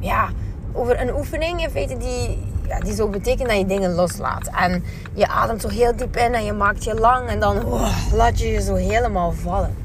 ja 0.00 0.28
over 0.74 1.00
een 1.00 1.14
oefening 1.14 1.62
in 1.62 1.70
feite 1.70 1.96
die, 1.96 2.38
ja, 2.68 2.80
die 2.80 2.94
zo 2.94 3.08
betekent 3.08 3.48
dat 3.48 3.58
je 3.58 3.66
dingen 3.66 3.94
loslaat. 3.94 4.50
En 4.56 4.84
je 5.12 5.28
ademt 5.28 5.60
zo 5.60 5.68
heel 5.68 5.96
diep 5.96 6.16
in 6.16 6.34
en 6.34 6.44
je 6.44 6.52
maakt 6.52 6.84
je 6.84 6.94
lang 6.94 7.28
en 7.28 7.40
dan 7.40 7.64
oh, 7.64 8.12
laat 8.12 8.38
je 8.38 8.46
je 8.46 8.62
zo 8.62 8.74
helemaal 8.74 9.32
vallen. 9.32 9.76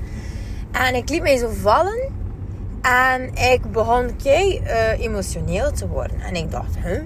En 0.71 0.95
ik 0.95 1.09
liet 1.09 1.21
mij 1.21 1.37
zo 1.37 1.49
vallen 1.61 2.11
en 2.81 3.35
ik 3.35 3.71
begon 3.71 4.15
kei 4.23 4.61
uh, 4.63 4.99
emotioneel 4.99 5.71
te 5.71 5.87
worden. 5.87 6.21
En 6.21 6.35
ik 6.35 6.51
dacht, 6.51 6.77
huh? 6.83 7.01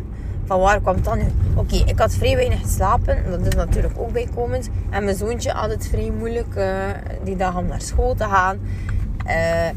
Van 0.46 0.60
waar 0.60 0.82
kwam 0.82 1.02
dat 1.02 1.16
nu? 1.16 1.32
Oké, 1.56 1.76
ik 1.76 2.00
had 2.00 2.14
vrij 2.14 2.36
weinig 2.36 2.62
geslapen. 2.62 3.18
Dat 3.30 3.46
is 3.46 3.56
natuurlijk 3.56 3.94
ook 3.98 4.12
bijkomend. 4.12 4.70
En 4.90 5.04
mijn 5.04 5.16
zoontje 5.16 5.52
had 5.52 5.70
het 5.70 5.88
vrij 5.88 6.12
moeilijk 6.18 6.56
uh, 6.56 6.90
die 7.24 7.36
dag 7.36 7.58
om 7.58 7.66
naar 7.66 7.82
school 7.82 8.16
te 8.16 8.24
gaan. 8.24 8.60
Uh, 9.28 9.70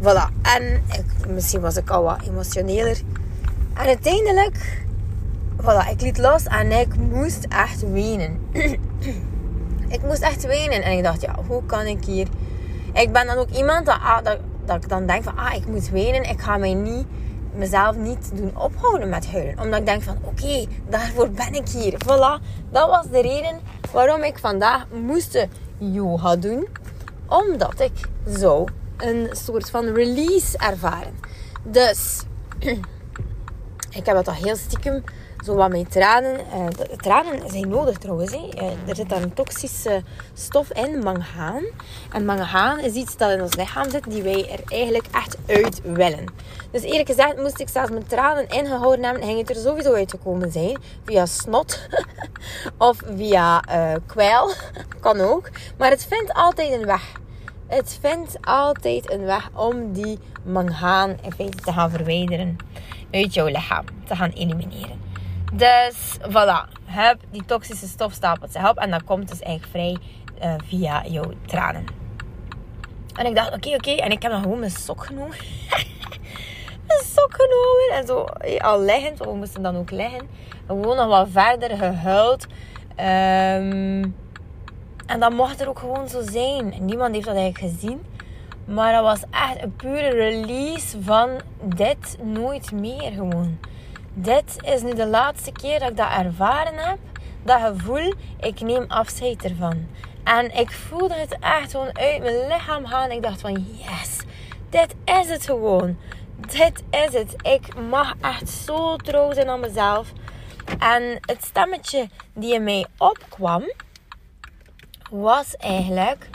voilà. 0.00 0.28
En 0.42 0.82
misschien 1.28 1.60
was 1.60 1.76
ik 1.76 1.90
al 1.90 2.02
wat 2.02 2.22
emotioneler. 2.26 3.00
En 3.74 3.86
uiteindelijk, 3.86 4.84
voilà, 5.60 5.90
ik 5.90 6.00
liet 6.00 6.18
los 6.18 6.44
en 6.44 6.72
ik 6.72 6.96
moest 6.96 7.46
echt 7.48 7.90
wenen. 7.92 8.38
ik 9.96 10.02
moest 10.02 10.22
echt 10.22 10.46
wenen. 10.46 10.82
En 10.82 10.96
ik 10.96 11.02
dacht, 11.02 11.20
ja, 11.20 11.34
hoe 11.46 11.62
kan 11.66 11.86
ik 11.86 12.04
hier... 12.04 12.28
Ik 12.92 13.12
ben 13.12 13.26
dan 13.26 13.36
ook 13.36 13.50
iemand 13.50 13.86
dat, 13.86 13.98
ah, 14.02 14.24
dat, 14.24 14.38
dat 14.64 14.82
ik 14.82 14.88
dan 14.88 15.06
denk 15.06 15.22
van, 15.22 15.36
ah, 15.36 15.54
ik 15.54 15.66
moet 15.66 15.90
wenen. 15.90 16.22
Ik 16.22 16.40
ga 16.40 16.56
mij 16.56 16.74
niet, 16.74 17.06
mezelf 17.54 17.96
niet 17.96 18.30
doen 18.34 18.56
ophouden 18.56 19.08
met 19.08 19.32
huilen. 19.32 19.60
Omdat 19.60 19.78
ik 19.78 19.86
denk 19.86 20.02
van, 20.02 20.18
oké, 20.22 20.66
daarvoor 20.88 21.30
ben 21.30 21.54
ik 21.54 21.68
hier. 21.68 21.92
Voilà, 21.92 22.42
dat 22.70 22.88
was 22.88 23.06
de 23.10 23.20
reden 23.20 23.60
waarom 23.92 24.22
ik 24.22 24.38
vandaag 24.38 24.86
moest 25.06 25.46
yoga 25.78 26.36
doen. 26.36 26.68
Omdat 27.26 27.80
ik 27.80 27.92
zo 28.38 28.64
een 28.96 29.28
soort 29.30 29.70
van 29.70 29.84
release 29.84 30.58
ervaren. 30.58 31.18
Dus... 31.62 32.22
Ik 33.94 34.06
heb 34.06 34.16
dat 34.16 34.28
al 34.28 34.34
heel 34.34 34.56
stiekem 34.56 35.04
zo 35.44 35.54
wat 35.54 35.70
met 35.70 35.90
tranen. 35.90 36.40
Uh, 36.54 36.66
tranen 36.96 37.50
zijn 37.50 37.68
nodig 37.68 37.98
trouwens. 37.98 38.32
Uh, 38.32 38.62
er 38.86 38.96
zit 38.96 39.08
daar 39.08 39.22
een 39.22 39.34
toxische 39.34 40.02
stof 40.34 40.72
in, 40.72 40.98
mangaan. 40.98 41.64
En 42.12 42.24
mangaan 42.24 42.78
is 42.78 42.94
iets 42.94 43.16
dat 43.16 43.30
in 43.30 43.42
ons 43.42 43.54
lichaam 43.54 43.90
zit 43.90 44.10
die 44.10 44.22
wij 44.22 44.50
er 44.50 44.60
eigenlijk 44.66 45.06
echt 45.12 45.36
uit 45.46 45.80
willen. 45.82 46.24
Dus 46.70 46.82
eerlijk 46.82 47.08
gezegd 47.08 47.36
moest 47.36 47.60
ik 47.60 47.68
zelfs 47.68 47.90
mijn 47.90 48.06
tranen 48.06 48.48
ingehouden 48.48 49.04
hebben, 49.04 49.22
ging 49.22 49.38
het 49.38 49.50
er 49.50 49.62
sowieso 49.62 49.92
uit 49.92 50.10
gekomen 50.10 50.52
zijn. 50.52 50.78
Via 51.04 51.26
snot 51.26 51.88
of 52.78 52.98
via 53.16 53.62
uh, 53.68 53.94
kwijl. 54.06 54.50
kan 55.00 55.20
ook. 55.20 55.48
Maar 55.78 55.90
het 55.90 56.06
vindt 56.08 56.32
altijd 56.32 56.72
een 56.72 56.86
weg. 56.86 57.20
Het 57.66 57.98
vindt 58.00 58.36
altijd 58.40 59.12
een 59.12 59.24
weg 59.24 59.50
om 59.54 59.92
die 59.92 60.18
mangaan 60.44 61.16
in 61.22 61.32
feite 61.32 61.56
te 61.56 61.72
gaan 61.72 61.90
verwijderen 61.90 62.56
uit 63.10 63.34
jouw 63.34 63.46
lichaam 63.46 63.84
te 64.04 64.16
gaan 64.16 64.30
elimineren. 64.30 65.01
Dus 65.54 66.18
voilà, 66.20 66.68
heb 66.84 67.18
die 67.30 67.44
toxische 67.44 67.86
stof 67.86 68.12
stapelt 68.12 68.52
zich 68.52 68.68
op 68.68 68.78
en 68.78 68.90
dat 68.90 69.04
komt 69.04 69.28
dus 69.28 69.40
eigenlijk 69.40 69.72
vrij 69.72 69.96
uh, 70.48 70.54
via 70.66 71.06
jouw 71.06 71.32
tranen. 71.46 71.84
En 73.14 73.26
ik 73.26 73.34
dacht, 73.34 73.54
oké, 73.54 73.74
oké. 73.74 73.90
En 73.90 74.10
ik 74.10 74.22
heb 74.22 74.32
dan 74.32 74.42
gewoon 74.42 74.58
mijn 74.58 74.70
sok 74.70 75.04
genomen. 75.04 75.36
mijn 76.86 77.04
sok 77.04 77.34
genomen. 77.38 78.00
En 78.00 78.06
zo 78.06 78.24
al 78.58 78.80
liggend, 78.80 79.18
we 79.18 79.34
moesten 79.34 79.62
dan 79.62 79.76
ook 79.76 79.90
liggen. 79.90 80.28
Gewoon 80.66 80.96
nog 80.96 81.06
wat 81.06 81.28
verder 81.30 81.76
gehuild. 81.76 82.46
Um, 82.96 84.16
en 85.06 85.20
dat 85.20 85.32
mocht 85.32 85.60
er 85.60 85.68
ook 85.68 85.78
gewoon 85.78 86.08
zo 86.08 86.22
zijn. 86.22 86.74
Niemand 86.80 87.14
heeft 87.14 87.26
dat 87.26 87.36
eigenlijk 87.36 87.74
gezien. 87.74 88.04
Maar 88.64 88.92
dat 88.92 89.02
was 89.02 89.22
echt 89.30 89.62
een 89.62 89.76
pure 89.76 90.08
release 90.08 91.02
van 91.02 91.40
dit 91.62 92.18
nooit 92.22 92.72
meer 92.72 93.10
gewoon. 93.12 93.58
Dit 94.14 94.56
is 94.60 94.82
nu 94.82 94.94
de 94.94 95.06
laatste 95.06 95.52
keer 95.52 95.78
dat 95.78 95.90
ik 95.90 95.96
dat 95.96 96.10
ervaren 96.10 96.78
heb. 96.78 96.98
Dat 97.42 97.60
gevoel, 97.60 98.14
ik 98.40 98.60
neem 98.60 98.84
afscheid 98.88 99.44
ervan. 99.44 99.86
En 100.24 100.56
ik 100.56 100.70
voelde 100.70 101.14
het 101.14 101.36
echt 101.40 101.70
gewoon 101.70 101.98
uit 101.98 102.22
mijn 102.22 102.46
lichaam 102.46 102.86
gaan. 102.86 103.10
Ik 103.10 103.22
dacht 103.22 103.40
van 103.40 103.52
yes, 103.52 104.18
dit 104.70 104.94
is 105.04 105.28
het 105.28 105.44
gewoon. 105.44 105.96
Dit 106.36 106.82
is 106.90 107.12
het. 107.12 107.34
Ik 107.42 107.80
mag 107.88 108.14
echt 108.20 108.48
zo 108.48 108.96
trouw 108.96 109.32
zijn 109.32 109.48
aan 109.48 109.60
mezelf. 109.60 110.12
En 110.78 111.18
het 111.20 111.44
stemmetje 111.44 112.08
die 112.34 112.54
in 112.54 112.64
mij 112.64 112.86
opkwam, 112.98 113.72
was 115.10 115.56
eigenlijk 115.56 116.28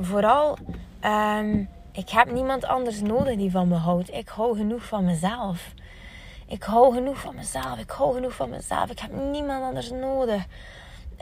vooral 0.00 0.58
um, 1.04 1.68
ik 1.92 2.08
heb 2.08 2.32
niemand 2.32 2.64
anders 2.64 3.00
nodig 3.00 3.36
die 3.36 3.50
van 3.50 3.68
me 3.68 3.74
houdt. 3.74 4.14
Ik 4.14 4.28
hou 4.28 4.56
genoeg 4.56 4.84
van 4.84 5.04
mezelf. 5.04 5.74
Ik 6.46 6.62
hou 6.62 6.94
genoeg 6.94 7.18
van 7.18 7.34
mezelf. 7.34 7.78
Ik 7.78 7.90
hou 7.90 8.14
genoeg 8.14 8.34
van 8.34 8.50
mezelf. 8.50 8.90
Ik 8.90 8.98
heb 8.98 9.12
niemand 9.12 9.64
anders 9.64 9.90
nodig. 9.90 10.44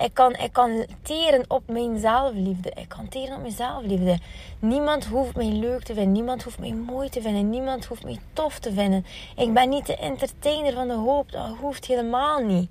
Ik 0.00 0.14
kan, 0.14 0.34
ik 0.34 0.52
kan 0.52 0.86
teren 1.02 1.44
op 1.48 1.62
mijn 1.66 1.98
zelfliefde. 1.98 2.70
Ik 2.70 2.88
kan 2.88 3.08
teren 3.08 3.34
op 3.34 3.40
mijn 3.40 3.52
zelfliefde. 3.52 4.18
Niemand 4.58 5.06
hoeft 5.06 5.36
mij 5.36 5.48
leuk 5.48 5.82
te 5.82 5.94
vinden. 5.94 6.12
Niemand 6.12 6.42
hoeft 6.42 6.58
mij 6.58 6.72
mooi 6.72 7.08
te 7.08 7.20
vinden. 7.20 7.50
Niemand 7.50 7.84
hoeft 7.84 8.04
mij 8.04 8.18
tof 8.32 8.58
te 8.58 8.72
vinden. 8.72 9.06
Ik 9.36 9.54
ben 9.54 9.68
niet 9.68 9.86
de 9.86 9.96
entertainer 9.96 10.72
van 10.72 10.88
de 10.88 10.94
hoop. 10.94 11.32
Dat 11.32 11.56
hoeft 11.60 11.86
helemaal 11.86 12.38
niet. 12.38 12.70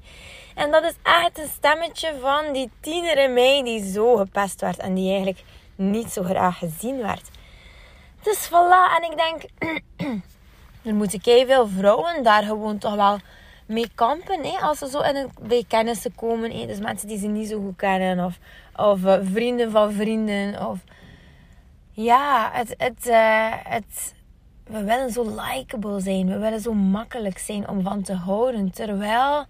En 0.56 0.72
dat 0.72 0.84
is 0.84 0.96
echt 1.04 1.40
een 1.40 1.48
stemmetje 1.48 2.14
van 2.22 2.54
die 2.54 2.72
tiener 2.80 3.18
in 3.18 3.34
mij 3.34 3.64
die 3.64 3.92
zo 3.92 4.16
gepest 4.16 4.62
werd. 4.62 4.78
En 4.78 4.94
die 4.94 5.10
eigenlijk 5.10 5.44
niet 5.76 6.12
zo 6.12 6.24
graag 6.24 6.58
gezien 6.58 6.98
werd. 6.98 7.30
Dus 8.22 8.48
voilà. 8.48 8.98
En 8.98 9.12
ik 9.12 9.18
denk, 9.18 9.42
er 10.84 10.96
moeten 10.96 11.22
veel 11.22 11.68
vrouwen 11.68 12.24
daar 12.24 12.44
gewoon 12.44 12.78
toch 12.78 12.96
wel 12.96 13.20
mee 13.66 13.90
kampen. 13.96 14.44
Hè? 14.44 14.58
Als 14.58 14.78
ze 14.78 14.90
zo 14.90 15.00
in 15.00 15.16
een, 15.16 15.32
bij 15.42 15.64
kennissen 15.68 16.16
komen. 16.16 16.52
Hè? 16.52 16.66
Dus 16.66 16.80
mensen 16.80 17.08
die 17.08 17.18
ze 17.18 17.28
niet 17.28 17.50
zo 17.50 17.62
goed 17.62 17.76
kennen. 17.76 18.26
Of, 18.26 18.40
of 18.76 19.04
uh, 19.04 19.18
vrienden 19.24 19.72
van 19.72 19.92
vrienden. 19.94 20.68
Of... 20.68 20.80
Ja, 21.92 22.50
het, 22.54 22.74
het, 22.78 23.08
uh, 23.08 23.54
het, 23.64 24.14
we 24.64 24.84
willen 24.84 25.12
zo 25.12 25.36
likable 25.36 26.00
zijn. 26.00 26.28
We 26.28 26.38
willen 26.38 26.62
zo 26.62 26.74
makkelijk 26.74 27.38
zijn 27.38 27.70
om 27.70 27.84
van 27.84 28.02
te 28.02 28.14
houden. 28.14 28.72
Terwijl 28.72 29.46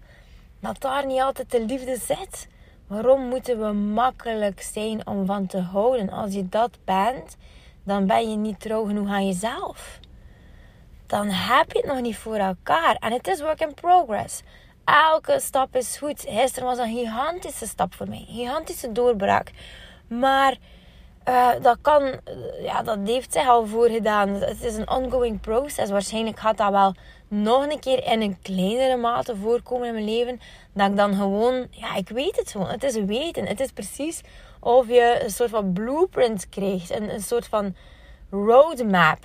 dat 0.60 0.80
daar 0.80 1.06
niet 1.06 1.20
altijd 1.20 1.50
de 1.50 1.64
liefde 1.64 1.96
zit. 1.96 2.48
Waarom 2.86 3.28
moeten 3.28 3.60
we 3.60 3.72
makkelijk 3.72 4.62
zijn 4.62 5.06
om 5.06 5.26
van 5.26 5.46
te 5.46 5.58
houden? 5.58 6.10
Als 6.10 6.32
je 6.32 6.48
dat 6.48 6.78
bent, 6.84 7.36
dan 7.84 8.06
ben 8.06 8.30
je 8.30 8.36
niet 8.36 8.60
trouw 8.60 8.84
genoeg 8.84 9.08
aan 9.08 9.26
jezelf. 9.26 9.99
Dan 11.10 11.28
heb 11.28 11.72
je 11.72 11.78
het 11.78 11.86
nog 11.86 12.00
niet 12.00 12.16
voor 12.16 12.36
elkaar. 12.36 12.96
En 12.98 13.12
het 13.12 13.28
is 13.28 13.40
work 13.40 13.60
in 13.60 13.74
progress. 13.74 14.42
Elke 14.84 15.40
stap 15.40 15.76
is 15.76 15.96
goed. 15.96 16.24
Gisteren 16.28 16.68
was 16.68 16.78
een 16.78 16.96
gigantische 16.96 17.66
stap 17.66 17.94
voor 17.94 18.08
mij. 18.08 18.24
Gigantische 18.28 18.92
doorbraak. 18.92 19.50
Maar 20.08 20.56
uh, 21.28 21.48
dat 21.62 21.78
kan, 21.82 22.02
uh, 22.02 22.18
ja, 22.62 22.82
dat 22.82 22.98
heeft 23.04 23.32
zich 23.32 23.48
al 23.48 23.66
voorgedaan. 23.66 24.28
Het 24.28 24.62
is 24.62 24.76
een 24.76 24.90
ongoing 24.90 25.40
process. 25.40 25.90
Waarschijnlijk 25.90 26.38
gaat 26.38 26.56
dat 26.56 26.70
wel 26.70 26.94
nog 27.28 27.70
een 27.70 27.80
keer 27.80 28.06
in 28.06 28.20
een 28.20 28.38
kleinere 28.42 28.96
mate 28.96 29.36
voorkomen 29.36 29.86
in 29.86 29.94
mijn 29.94 30.04
leven. 30.04 30.40
Dat 30.72 30.90
ik 30.90 30.96
dan 30.96 31.14
gewoon, 31.14 31.66
ja, 31.70 31.94
ik 31.94 32.08
weet 32.08 32.36
het 32.36 32.50
gewoon. 32.50 32.68
Het 32.68 32.82
is 32.82 32.94
weten. 32.94 33.46
Het 33.46 33.60
is 33.60 33.70
precies 33.70 34.20
of 34.60 34.88
je 34.88 35.20
een 35.22 35.30
soort 35.30 35.50
van 35.50 35.72
blueprint 35.72 36.48
krijgt. 36.48 36.90
Een 36.90 37.20
soort 37.20 37.46
van 37.46 37.74
roadmap. 38.30 39.18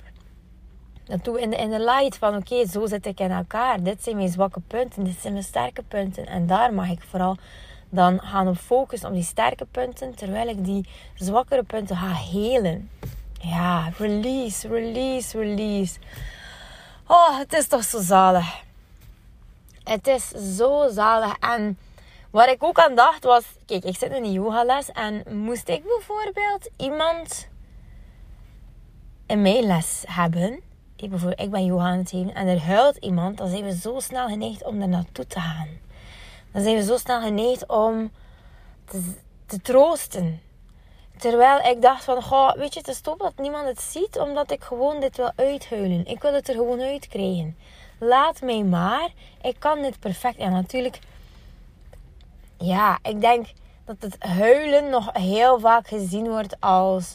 We 1.06 1.40
in 1.40 1.50
de, 1.50 1.56
in 1.56 1.70
de 1.70 1.80
light 1.80 2.16
van 2.16 2.36
oké, 2.36 2.66
zo 2.66 2.86
zit 2.86 3.06
ik 3.06 3.20
in 3.20 3.30
elkaar. 3.30 3.82
Dit 3.82 4.02
zijn 4.02 4.16
mijn 4.16 4.28
zwakke 4.28 4.60
punten, 4.66 5.04
dit 5.04 5.16
zijn 5.20 5.32
mijn 5.32 5.44
sterke 5.44 5.82
punten. 5.82 6.26
En 6.26 6.46
daar 6.46 6.74
mag 6.74 6.90
ik 6.90 7.02
vooral 7.08 7.36
dan 7.90 8.20
gaan 8.20 8.48
op 8.48 8.56
focussen 8.56 9.08
op 9.08 9.14
die 9.14 9.22
sterke 9.22 9.66
punten. 9.70 10.14
Terwijl 10.14 10.48
ik 10.48 10.64
die 10.64 10.88
zwakkere 11.14 11.62
punten 11.62 11.96
ga 11.96 12.12
helen. 12.12 12.90
Ja, 13.40 13.92
release, 13.98 14.68
release, 14.68 15.38
release. 15.38 15.98
Oh, 17.06 17.38
het 17.38 17.52
is 17.52 17.66
toch 17.66 17.84
zo 17.84 18.00
zalig. 18.00 18.62
Het 19.84 20.06
is 20.06 20.28
zo 20.56 20.88
zalig. 20.88 21.36
En 21.38 21.78
wat 22.30 22.48
ik 22.48 22.64
ook 22.64 22.78
aan 22.78 22.94
dacht 22.94 23.24
was... 23.24 23.44
Kijk, 23.66 23.84
ik 23.84 23.96
zit 23.96 24.10
in 24.10 24.24
een 24.24 24.32
yogales. 24.32 24.92
En 24.92 25.22
moest 25.30 25.68
ik 25.68 25.82
bijvoorbeeld 25.82 26.70
iemand 26.76 27.48
in 29.26 29.42
mijn 29.42 29.64
les 29.66 30.04
hebben... 30.06 30.65
Ik, 30.96 31.10
bijvoorbeeld, 31.10 31.40
ik 31.40 31.50
ben 31.50 31.78
het 31.98 32.08
geven 32.10 32.34
en 32.34 32.46
er 32.46 32.62
huilt 32.62 32.96
iemand... 32.96 33.38
Dan 33.38 33.48
zijn 33.48 33.64
we 33.64 33.76
zo 33.76 34.00
snel 34.00 34.28
geneigd 34.28 34.64
om 34.64 34.80
er 34.80 34.88
naartoe 34.88 35.26
te 35.26 35.40
gaan. 35.40 35.68
Dan 36.52 36.62
zijn 36.62 36.76
we 36.76 36.84
zo 36.84 36.96
snel 36.96 37.20
geneigd 37.20 37.68
om 37.68 38.10
te, 38.84 39.14
te 39.46 39.60
troosten. 39.60 40.40
Terwijl 41.16 41.58
ik 41.60 41.82
dacht 41.82 42.04
van, 42.04 42.22
goh, 42.22 42.52
weet 42.52 42.72
je, 42.72 42.78
het 42.78 42.88
is 42.88 43.02
dat 43.02 43.32
niemand 43.36 43.66
het 43.66 43.80
ziet, 43.80 44.18
omdat 44.18 44.50
ik 44.50 44.62
gewoon 44.62 45.00
dit 45.00 45.16
wil 45.16 45.32
uithuilen. 45.36 46.06
Ik 46.06 46.22
wil 46.22 46.34
het 46.34 46.48
er 46.48 46.54
gewoon 46.54 46.80
uitkrijgen. 46.80 47.56
Laat 47.98 48.40
mij 48.40 48.62
maar. 48.62 49.08
Ik 49.42 49.56
kan 49.58 49.82
dit 49.82 50.00
perfect. 50.00 50.36
En 50.36 50.52
natuurlijk, 50.52 50.98
ja, 52.58 52.98
ik 53.02 53.20
denk 53.20 53.46
dat 53.84 53.96
het 54.00 54.16
huilen 54.18 54.90
nog 54.90 55.12
heel 55.12 55.60
vaak 55.60 55.88
gezien 55.88 56.28
wordt 56.28 56.60
als 56.60 57.14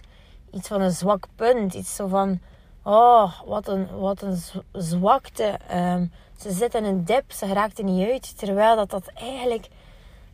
iets 0.52 0.68
van 0.68 0.82
een 0.82 0.92
zwak 0.92 1.28
punt. 1.36 1.74
Iets 1.74 1.96
zo 1.96 2.08
van, 2.08 2.40
oh, 2.84 3.42
wat 3.46 3.68
een, 3.68 4.00
wat 4.00 4.22
een 4.22 4.42
zwakte. 4.72 5.58
Ehm, 5.68 6.06
ze 6.40 6.52
zit 6.52 6.76
in 6.76 6.84
een 6.84 7.06
dip, 7.06 7.32
ze 7.32 7.54
raakt 7.54 7.78
er 7.78 7.84
niet 7.84 8.10
uit. 8.10 8.38
Terwijl 8.38 8.76
dat 8.76 8.90
dat 8.90 9.12
eigenlijk 9.14 9.68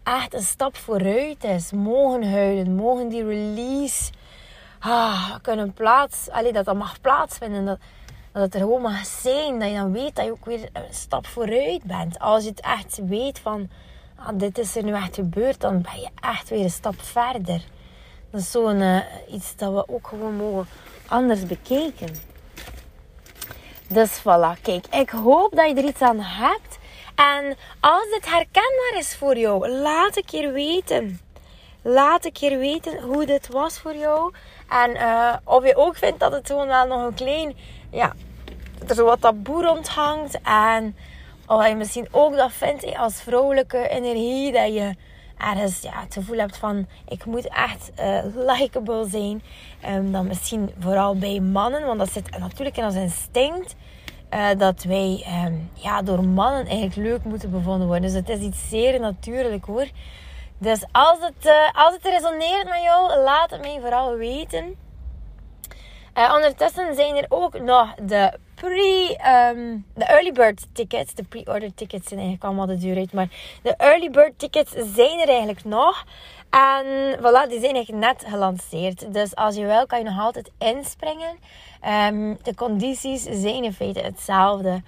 echt 0.03 0.33
een 0.33 0.41
stap 0.41 0.75
vooruit 0.75 1.43
is. 1.43 1.71
Mogen 1.71 2.31
huilen, 2.31 2.75
mogen 2.75 3.09
die 3.09 3.25
release 3.25 4.11
ah, 4.79 5.35
kunnen 5.41 5.73
plaats, 5.73 6.29
allee, 6.29 6.53
dat 6.53 6.65
dat 6.65 6.75
mag 6.75 7.01
plaatsvinden. 7.01 7.65
Dat, 7.65 7.79
dat 8.31 8.41
het 8.41 8.53
er 8.53 8.59
gewoon 8.59 8.81
mag 8.81 9.05
zijn. 9.05 9.59
Dat 9.59 9.69
je 9.69 9.75
dan 9.75 9.91
weet 9.91 10.15
dat 10.15 10.25
je 10.25 10.31
ook 10.31 10.45
weer 10.45 10.69
een 10.73 10.83
stap 10.91 11.25
vooruit 11.25 11.83
bent. 11.83 12.19
Als 12.19 12.43
je 12.43 12.49
het 12.49 12.61
echt 12.61 12.99
weet 13.03 13.39
van, 13.39 13.69
ah, 14.15 14.29
dit 14.33 14.57
is 14.57 14.75
er 14.75 14.83
nu 14.83 14.93
echt 14.93 15.15
gebeurd, 15.15 15.61
dan 15.61 15.81
ben 15.81 15.99
je 15.99 16.09
echt 16.21 16.49
weer 16.49 16.63
een 16.63 16.69
stap 16.69 17.01
verder. 17.01 17.61
Dat 18.31 18.41
is 18.41 18.51
zo'n 18.51 18.81
uh, 18.81 18.99
iets 19.31 19.55
dat 19.55 19.73
we 19.73 19.93
ook 19.93 20.07
gewoon 20.07 20.35
mogen 20.35 20.67
anders 21.07 21.45
bekijken. 21.45 22.15
Dus 23.89 24.19
voilà, 24.19 24.61
kijk, 24.61 24.85
ik 24.87 25.09
hoop 25.09 25.55
dat 25.55 25.67
je 25.69 25.75
er 25.75 25.87
iets 25.87 26.01
aan 26.01 26.19
hebt. 26.19 26.77
En 27.15 27.57
als 27.79 28.03
dit 28.11 28.25
herkenbaar 28.25 28.93
is 28.97 29.15
voor 29.15 29.37
jou, 29.37 29.69
laat 29.69 30.17
een 30.17 30.25
keer 30.25 30.53
weten. 30.53 31.19
Laat 31.81 32.25
een 32.25 32.31
keer 32.31 32.57
weten 32.57 33.01
hoe 33.01 33.25
dit 33.25 33.47
was 33.47 33.79
voor 33.79 33.95
jou. 33.95 34.33
En 34.69 34.91
uh, 34.91 35.33
of 35.43 35.65
je 35.65 35.75
ook 35.75 35.95
vindt 35.95 36.19
dat 36.19 36.31
het 36.31 36.47
gewoon 36.47 36.67
wel 36.67 36.87
nog 36.87 37.03
een 37.03 37.13
klein, 37.13 37.57
ja, 37.91 38.13
er 38.87 38.95
zo 38.95 39.05
wat 39.05 39.21
taboe 39.21 39.63
rondhangt. 39.63 40.41
En 40.43 40.95
of 41.47 41.67
je 41.67 41.75
misschien 41.75 42.07
ook 42.11 42.35
dat 42.35 42.51
vindt 42.51 42.97
als 42.97 43.21
vrouwelijke 43.21 43.87
energie, 43.87 44.51
dat 44.51 44.73
je 44.73 44.95
ergens 45.37 45.81
ja, 45.81 46.01
het 46.01 46.13
gevoel 46.13 46.37
hebt 46.37 46.57
van 46.57 46.87
ik 47.07 47.25
moet 47.25 47.47
echt 47.47 47.91
uh, 47.99 48.19
likable 48.35 49.07
zijn. 49.09 49.41
Um, 49.89 50.11
dan 50.11 50.27
misschien 50.27 50.71
vooral 50.79 51.17
bij 51.17 51.39
mannen, 51.39 51.85
want 51.85 51.99
dat 51.99 52.11
zit 52.11 52.37
natuurlijk 52.37 52.77
in 52.77 52.85
ons 52.85 52.95
instinct. 52.95 53.75
Uh, 54.33 54.47
dat 54.57 54.83
wij 54.83 55.25
um, 55.45 55.69
ja, 55.73 56.01
door 56.01 56.23
mannen 56.23 56.65
eigenlijk 56.65 56.95
leuk 56.95 57.23
moeten 57.23 57.51
bevonden 57.51 57.87
worden. 57.87 58.05
Dus 58.05 58.19
het 58.19 58.29
is 58.29 58.39
iets 58.39 58.69
zeer 58.69 58.99
natuurlijk 58.99 59.65
hoor. 59.65 59.87
Dus 60.57 60.85
als 60.91 61.17
het, 61.19 61.45
uh, 61.45 61.85
als 61.85 61.93
het 61.93 62.03
resoneert 62.03 62.69
met 62.69 62.81
jou, 62.83 63.19
laat 63.23 63.49
het 63.49 63.61
mij 63.61 63.77
vooral 63.81 64.15
weten. 64.15 64.75
Uh, 66.17 66.33
ondertussen 66.35 66.95
zijn 66.95 67.15
er 67.15 67.25
ook 67.29 67.59
nog 67.59 67.95
de 67.95 68.33
pre, 68.55 69.17
um, 69.55 69.85
de 69.93 70.03
early 70.05 70.31
bird 70.31 70.67
tickets. 70.73 71.13
De 71.13 71.23
pre-order 71.23 71.73
tickets 71.73 72.07
zijn 72.07 72.19
eigenlijk 72.19 72.47
allemaal 72.47 72.65
de 72.65 72.77
duur 72.77 72.97
uit. 72.97 73.13
Maar 73.13 73.59
de 73.63 73.75
early 73.75 74.09
bird 74.11 74.39
tickets 74.39 74.71
zijn 74.71 75.19
er 75.19 75.27
eigenlijk 75.27 75.63
nog. 75.63 76.05
En 76.49 77.17
voilà, 77.17 77.49
die 77.49 77.59
zijn 77.59 77.75
eigenlijk 77.75 78.05
net 78.05 78.23
gelanceerd. 78.27 79.13
Dus 79.13 79.35
als 79.35 79.55
je 79.55 79.65
wil, 79.65 79.85
kan 79.85 79.99
je 79.99 80.05
nog 80.05 80.19
altijd 80.19 80.51
inspringen. 80.57 81.37
Um, 82.07 82.37
de 82.43 82.55
condities 82.55 83.23
zijn 83.23 83.63
in 83.63 83.73
feite 83.73 83.99
hetzelfde. 83.99 84.81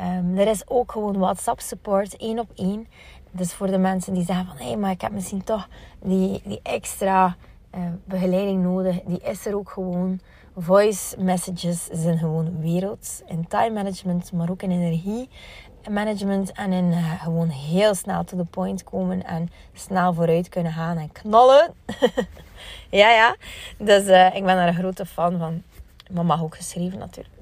Um, 0.00 0.38
er 0.38 0.46
is 0.46 0.68
ook 0.68 0.92
gewoon 0.92 1.18
WhatsApp 1.18 1.60
support, 1.60 2.16
één 2.16 2.38
op 2.38 2.50
één. 2.54 2.88
Dus 3.30 3.52
voor 3.52 3.66
de 3.66 3.78
mensen 3.78 4.14
die 4.14 4.24
zeggen 4.24 4.46
van... 4.46 4.56
Hé, 4.56 4.66
hey, 4.66 4.76
maar 4.76 4.90
ik 4.90 5.00
heb 5.00 5.12
misschien 5.12 5.44
toch 5.44 5.68
die, 6.02 6.42
die 6.44 6.60
extra 6.62 7.36
uh, 7.74 7.80
begeleiding 8.04 8.62
nodig. 8.62 9.00
Die 9.04 9.20
is 9.20 9.46
er 9.46 9.56
ook 9.56 9.70
gewoon. 9.70 10.20
Voice 10.56 11.16
messages 11.18 11.84
zijn 11.92 12.18
gewoon 12.18 12.60
werelds. 12.60 13.22
In 13.26 13.46
time 13.48 13.70
management, 13.70 14.32
maar 14.32 14.50
ook 14.50 14.62
in 14.62 14.70
energie 14.70 15.28
management. 15.90 16.52
En 16.52 16.72
in 16.72 16.84
uh, 16.84 17.22
gewoon 17.22 17.48
heel 17.48 17.94
snel 17.94 18.24
to 18.24 18.36
the 18.36 18.44
point 18.44 18.84
komen. 18.84 19.24
En 19.24 19.50
snel 19.72 20.14
vooruit 20.14 20.48
kunnen 20.48 20.72
gaan 20.72 20.98
en 20.98 21.12
knallen. 21.12 21.74
ja, 23.00 23.10
ja. 23.10 23.36
Dus 23.78 24.04
uh, 24.04 24.34
ik 24.34 24.44
ben 24.44 24.56
er 24.56 24.68
een 24.68 24.74
grote 24.74 25.06
fan 25.06 25.38
van. 25.38 25.62
Maar 26.10 26.24
mag 26.24 26.42
ook 26.42 26.56
geschreven 26.56 26.98
natuurlijk. 26.98 27.34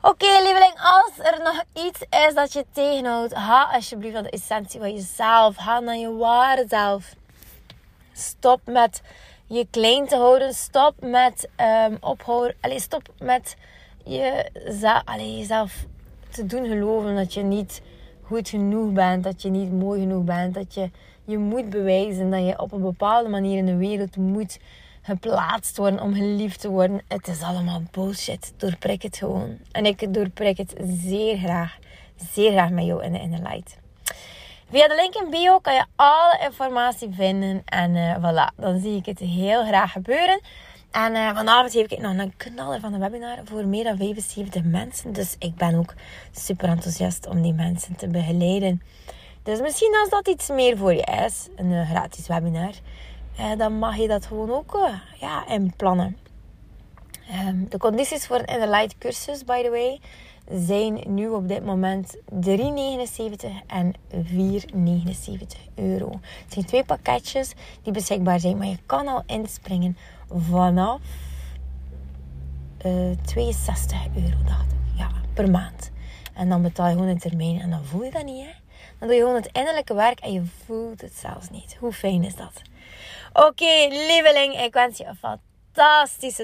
Oké, 0.00 0.26
lieveling, 0.42 0.74
als 0.76 1.18
er 1.18 1.42
nog 1.42 1.64
iets 1.86 2.00
is 2.26 2.34
dat 2.34 2.52
je 2.52 2.64
tegenhoudt, 2.72 3.34
ga 3.34 3.68
alsjeblieft 3.72 4.14
naar 4.14 4.22
de 4.22 4.30
essentie 4.30 4.80
van 4.80 4.92
jezelf. 4.92 5.56
Ga 5.56 5.80
naar 5.80 5.96
je 5.96 6.12
ware 6.16 6.64
zelf. 6.68 7.14
Stop 8.12 8.60
met 8.64 9.02
je 9.46 9.66
klein 9.70 10.06
te 10.06 10.16
houden. 10.16 10.54
Stop 10.54 10.94
met 11.00 11.48
um, 11.88 11.96
ophouden. 12.00 12.56
Allee, 12.60 12.80
stop 12.80 13.02
met 13.18 13.56
je, 14.04 14.50
allee, 15.04 15.38
jezelf 15.38 15.86
te 16.30 16.46
doen 16.46 16.66
geloven 16.66 17.14
dat 17.14 17.34
je 17.34 17.42
niet 17.42 17.82
goed 18.22 18.48
genoeg 18.48 18.92
bent. 18.92 19.24
Dat 19.24 19.42
je 19.42 19.50
niet 19.50 19.72
mooi 19.72 20.00
genoeg 20.00 20.24
bent. 20.24 20.54
Dat 20.54 20.74
je 20.74 20.90
je 21.24 21.38
moet 21.38 21.70
bewijzen. 21.70 22.30
Dat 22.30 22.46
je 22.46 22.58
op 22.58 22.72
een 22.72 22.82
bepaalde 22.82 23.28
manier 23.28 23.58
in 23.58 23.66
de 23.66 23.76
wereld 23.76 24.16
moet 24.16 24.58
geplaatst 25.02 25.76
worden 25.76 26.00
om 26.00 26.14
geliefd 26.14 26.60
te 26.60 26.68
worden. 26.68 27.00
Het 27.08 27.28
is 27.28 27.42
allemaal 27.42 27.82
bullshit. 27.90 28.52
Doorprik 28.56 29.02
het 29.02 29.16
gewoon. 29.16 29.58
En 29.72 29.86
ik 29.86 30.14
doorprik 30.14 30.56
het 30.56 30.74
zeer 30.86 31.36
graag. 31.36 31.78
Zeer 32.32 32.50
graag 32.50 32.70
met 32.70 32.84
jou 32.84 33.04
in 33.04 33.12
de 33.12 33.20
Inner 33.20 33.42
Light. 33.42 33.82
Via 34.74 34.88
de 34.88 34.94
link 34.94 35.14
in 35.14 35.30
bio 35.30 35.58
kan 35.58 35.74
je 35.74 35.84
alle 35.96 36.38
informatie 36.44 37.08
vinden. 37.12 37.62
En 37.64 37.94
uh, 37.94 38.16
voilà, 38.16 38.54
dan 38.56 38.80
zie 38.80 38.96
ik 38.96 39.06
het 39.06 39.18
heel 39.18 39.64
graag 39.64 39.92
gebeuren. 39.92 40.40
En 40.90 41.14
uh, 41.14 41.36
vanavond 41.36 41.72
heb 41.72 41.90
ik 41.90 41.98
nog 41.98 42.18
een 42.18 42.36
knaller 42.36 42.80
van 42.80 42.92
een 42.92 43.00
webinar 43.00 43.38
voor 43.44 43.66
meer 43.66 43.84
dan 43.84 43.96
75 43.96 44.62
mensen. 44.64 45.12
Dus 45.12 45.36
ik 45.38 45.54
ben 45.54 45.74
ook 45.74 45.94
super 46.32 46.68
enthousiast 46.68 47.26
om 47.26 47.42
die 47.42 47.52
mensen 47.52 47.96
te 47.96 48.08
begeleiden. 48.08 48.82
Dus 49.42 49.60
misschien 49.60 49.96
als 50.00 50.08
dat 50.08 50.28
iets 50.28 50.48
meer 50.48 50.76
voor 50.76 50.94
je 50.94 51.22
is, 51.26 51.48
een 51.56 51.70
uh, 51.70 51.90
gratis 51.90 52.26
webinar, 52.26 52.72
dan 53.56 53.78
mag 53.78 53.96
je 53.96 54.08
dat 54.08 54.26
gewoon 54.26 54.50
ook 54.50 54.78
ja, 55.20 55.46
inplannen. 55.46 56.16
Um, 57.46 57.66
de 57.68 57.78
condities 57.78 58.26
voor 58.26 58.38
een 58.38 58.44
Inner 58.44 58.68
Light 58.68 58.98
cursus, 58.98 59.44
by 59.44 59.62
the 59.62 59.70
way, 59.70 60.00
zijn 60.50 61.00
nu 61.06 61.28
op 61.28 61.48
dit 61.48 61.64
moment 61.64 62.16
3,79 62.16 62.20
en 63.66 63.94
4,79 64.12 64.20
euro. 65.74 66.10
Het 66.10 66.52
zijn 66.52 66.64
twee 66.64 66.84
pakketjes 66.84 67.52
die 67.82 67.92
beschikbaar 67.92 68.40
zijn, 68.40 68.56
maar 68.56 68.66
je 68.66 68.78
kan 68.86 69.08
al 69.08 69.22
inspringen 69.26 69.96
vanaf 70.28 71.00
uh, 72.86 73.10
eh, 73.10 73.18
62 73.24 73.98
euro, 74.16 74.36
dacht 74.44 74.72
ik. 74.72 74.98
Ja, 74.98 75.10
per 75.34 75.50
maand. 75.50 75.90
En 76.34 76.48
dan 76.48 76.62
betaal 76.62 76.86
je 76.86 76.92
gewoon 76.92 77.08
een 77.08 77.18
termijn 77.18 77.60
en 77.60 77.70
dan 77.70 77.84
voel 77.84 78.04
je 78.04 78.10
dat 78.10 78.24
niet, 78.24 78.44
hè. 78.44 78.52
Dan 78.98 79.08
doe 79.08 79.16
je 79.16 79.24
gewoon 79.24 79.42
het 79.42 79.50
innerlijke 79.52 79.94
werk 79.94 80.20
en 80.20 80.32
je 80.32 80.42
voelt 80.64 81.00
het 81.00 81.12
zelfs 81.12 81.50
niet. 81.50 81.76
Hoe 81.80 81.92
fijn 81.92 82.24
is 82.24 82.36
dat? 82.36 82.62
Oké, 83.32 83.86
lieveling, 83.88 84.60
ik 84.60 84.72
wens 84.72 84.98
je 84.98 85.04
een 85.04 85.16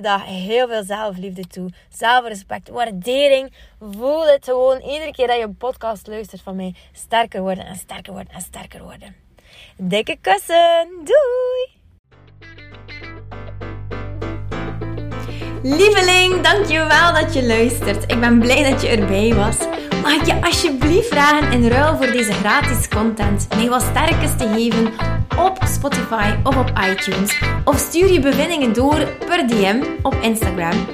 dag. 0.00 0.24
Heel 0.24 0.68
veel 0.68 0.84
zelfliefde 0.84 1.46
toe. 1.46 1.70
Zelfrespect, 1.88 2.68
waardering. 2.68 3.52
Voel 3.80 4.26
het 4.26 4.44
gewoon 4.44 4.80
iedere 4.80 5.12
keer 5.12 5.26
dat 5.26 5.36
je 5.36 5.42
een 5.42 5.56
podcast 5.56 6.06
luistert 6.06 6.42
van 6.42 6.56
mij. 6.56 6.74
Sterker 6.92 7.40
worden 7.40 7.66
en 7.66 7.76
sterker 7.76 8.12
worden 8.12 8.32
en 8.32 8.40
sterker 8.40 8.82
worden. 8.82 9.16
Dikke 9.76 10.16
kussen. 10.20 10.88
Doei! 11.04 11.78
Lieveling, 15.62 16.40
dankjewel 16.40 17.12
dat 17.14 17.34
je 17.34 17.46
luistert. 17.46 18.02
Ik 18.02 18.20
ben 18.20 18.38
blij 18.38 18.70
dat 18.70 18.82
je 18.82 18.88
erbij 18.88 19.34
was. 19.34 19.56
Mag 20.02 20.12
ik 20.12 20.26
je 20.26 20.42
alsjeblieft 20.42 21.08
vragen 21.08 21.52
in 21.52 21.68
ruil 21.68 21.96
voor 21.96 22.10
deze 22.10 22.32
gratis 22.32 22.88
content 22.88 23.48
mij 23.54 23.68
wat 23.68 23.82
sterkes 23.82 24.36
te 24.36 24.48
geven 24.48 25.19
op 25.44 25.58
Spotify 25.64 26.34
of 26.44 26.56
op 26.56 26.72
iTunes? 26.90 27.42
Of 27.64 27.78
stuur 27.78 28.12
je 28.12 28.20
bevindingen 28.20 28.72
door 28.72 29.08
per 29.26 29.46
DM 29.46 29.82
op 30.02 30.14
Instagram. 30.22 30.86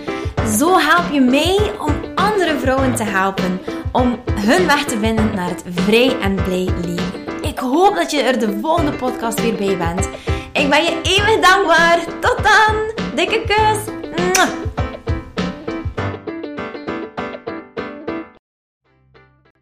Zo 0.59 0.79
help 0.79 1.13
je 1.13 1.21
mij 1.21 1.73
om 1.79 1.95
andere 2.15 2.59
vrouwen 2.59 2.95
te 2.95 3.05
helpen 3.05 3.61
om 3.93 4.19
hun 4.31 4.67
weg 4.67 4.85
te 4.85 4.99
vinden 4.99 5.35
naar 5.35 5.49
het 5.49 5.65
vrij 5.69 6.21
en 6.21 6.35
blij 6.35 6.69
leven. 6.85 7.43
Ik 7.43 7.59
hoop 7.59 7.95
dat 7.95 8.11
je 8.11 8.23
er 8.23 8.39
de 8.39 8.59
volgende 8.61 8.93
podcast 8.93 9.41
weer 9.41 9.55
bij 9.55 9.77
bent. 9.77 10.09
Ik 10.53 10.71
ben 10.71 10.83
je 10.83 11.01
eeuwig 11.03 11.41
dankbaar. 11.41 11.99
Tot 12.21 12.41
dan. 12.43 13.05
Dikke 13.15 13.45
kus. 13.47 13.95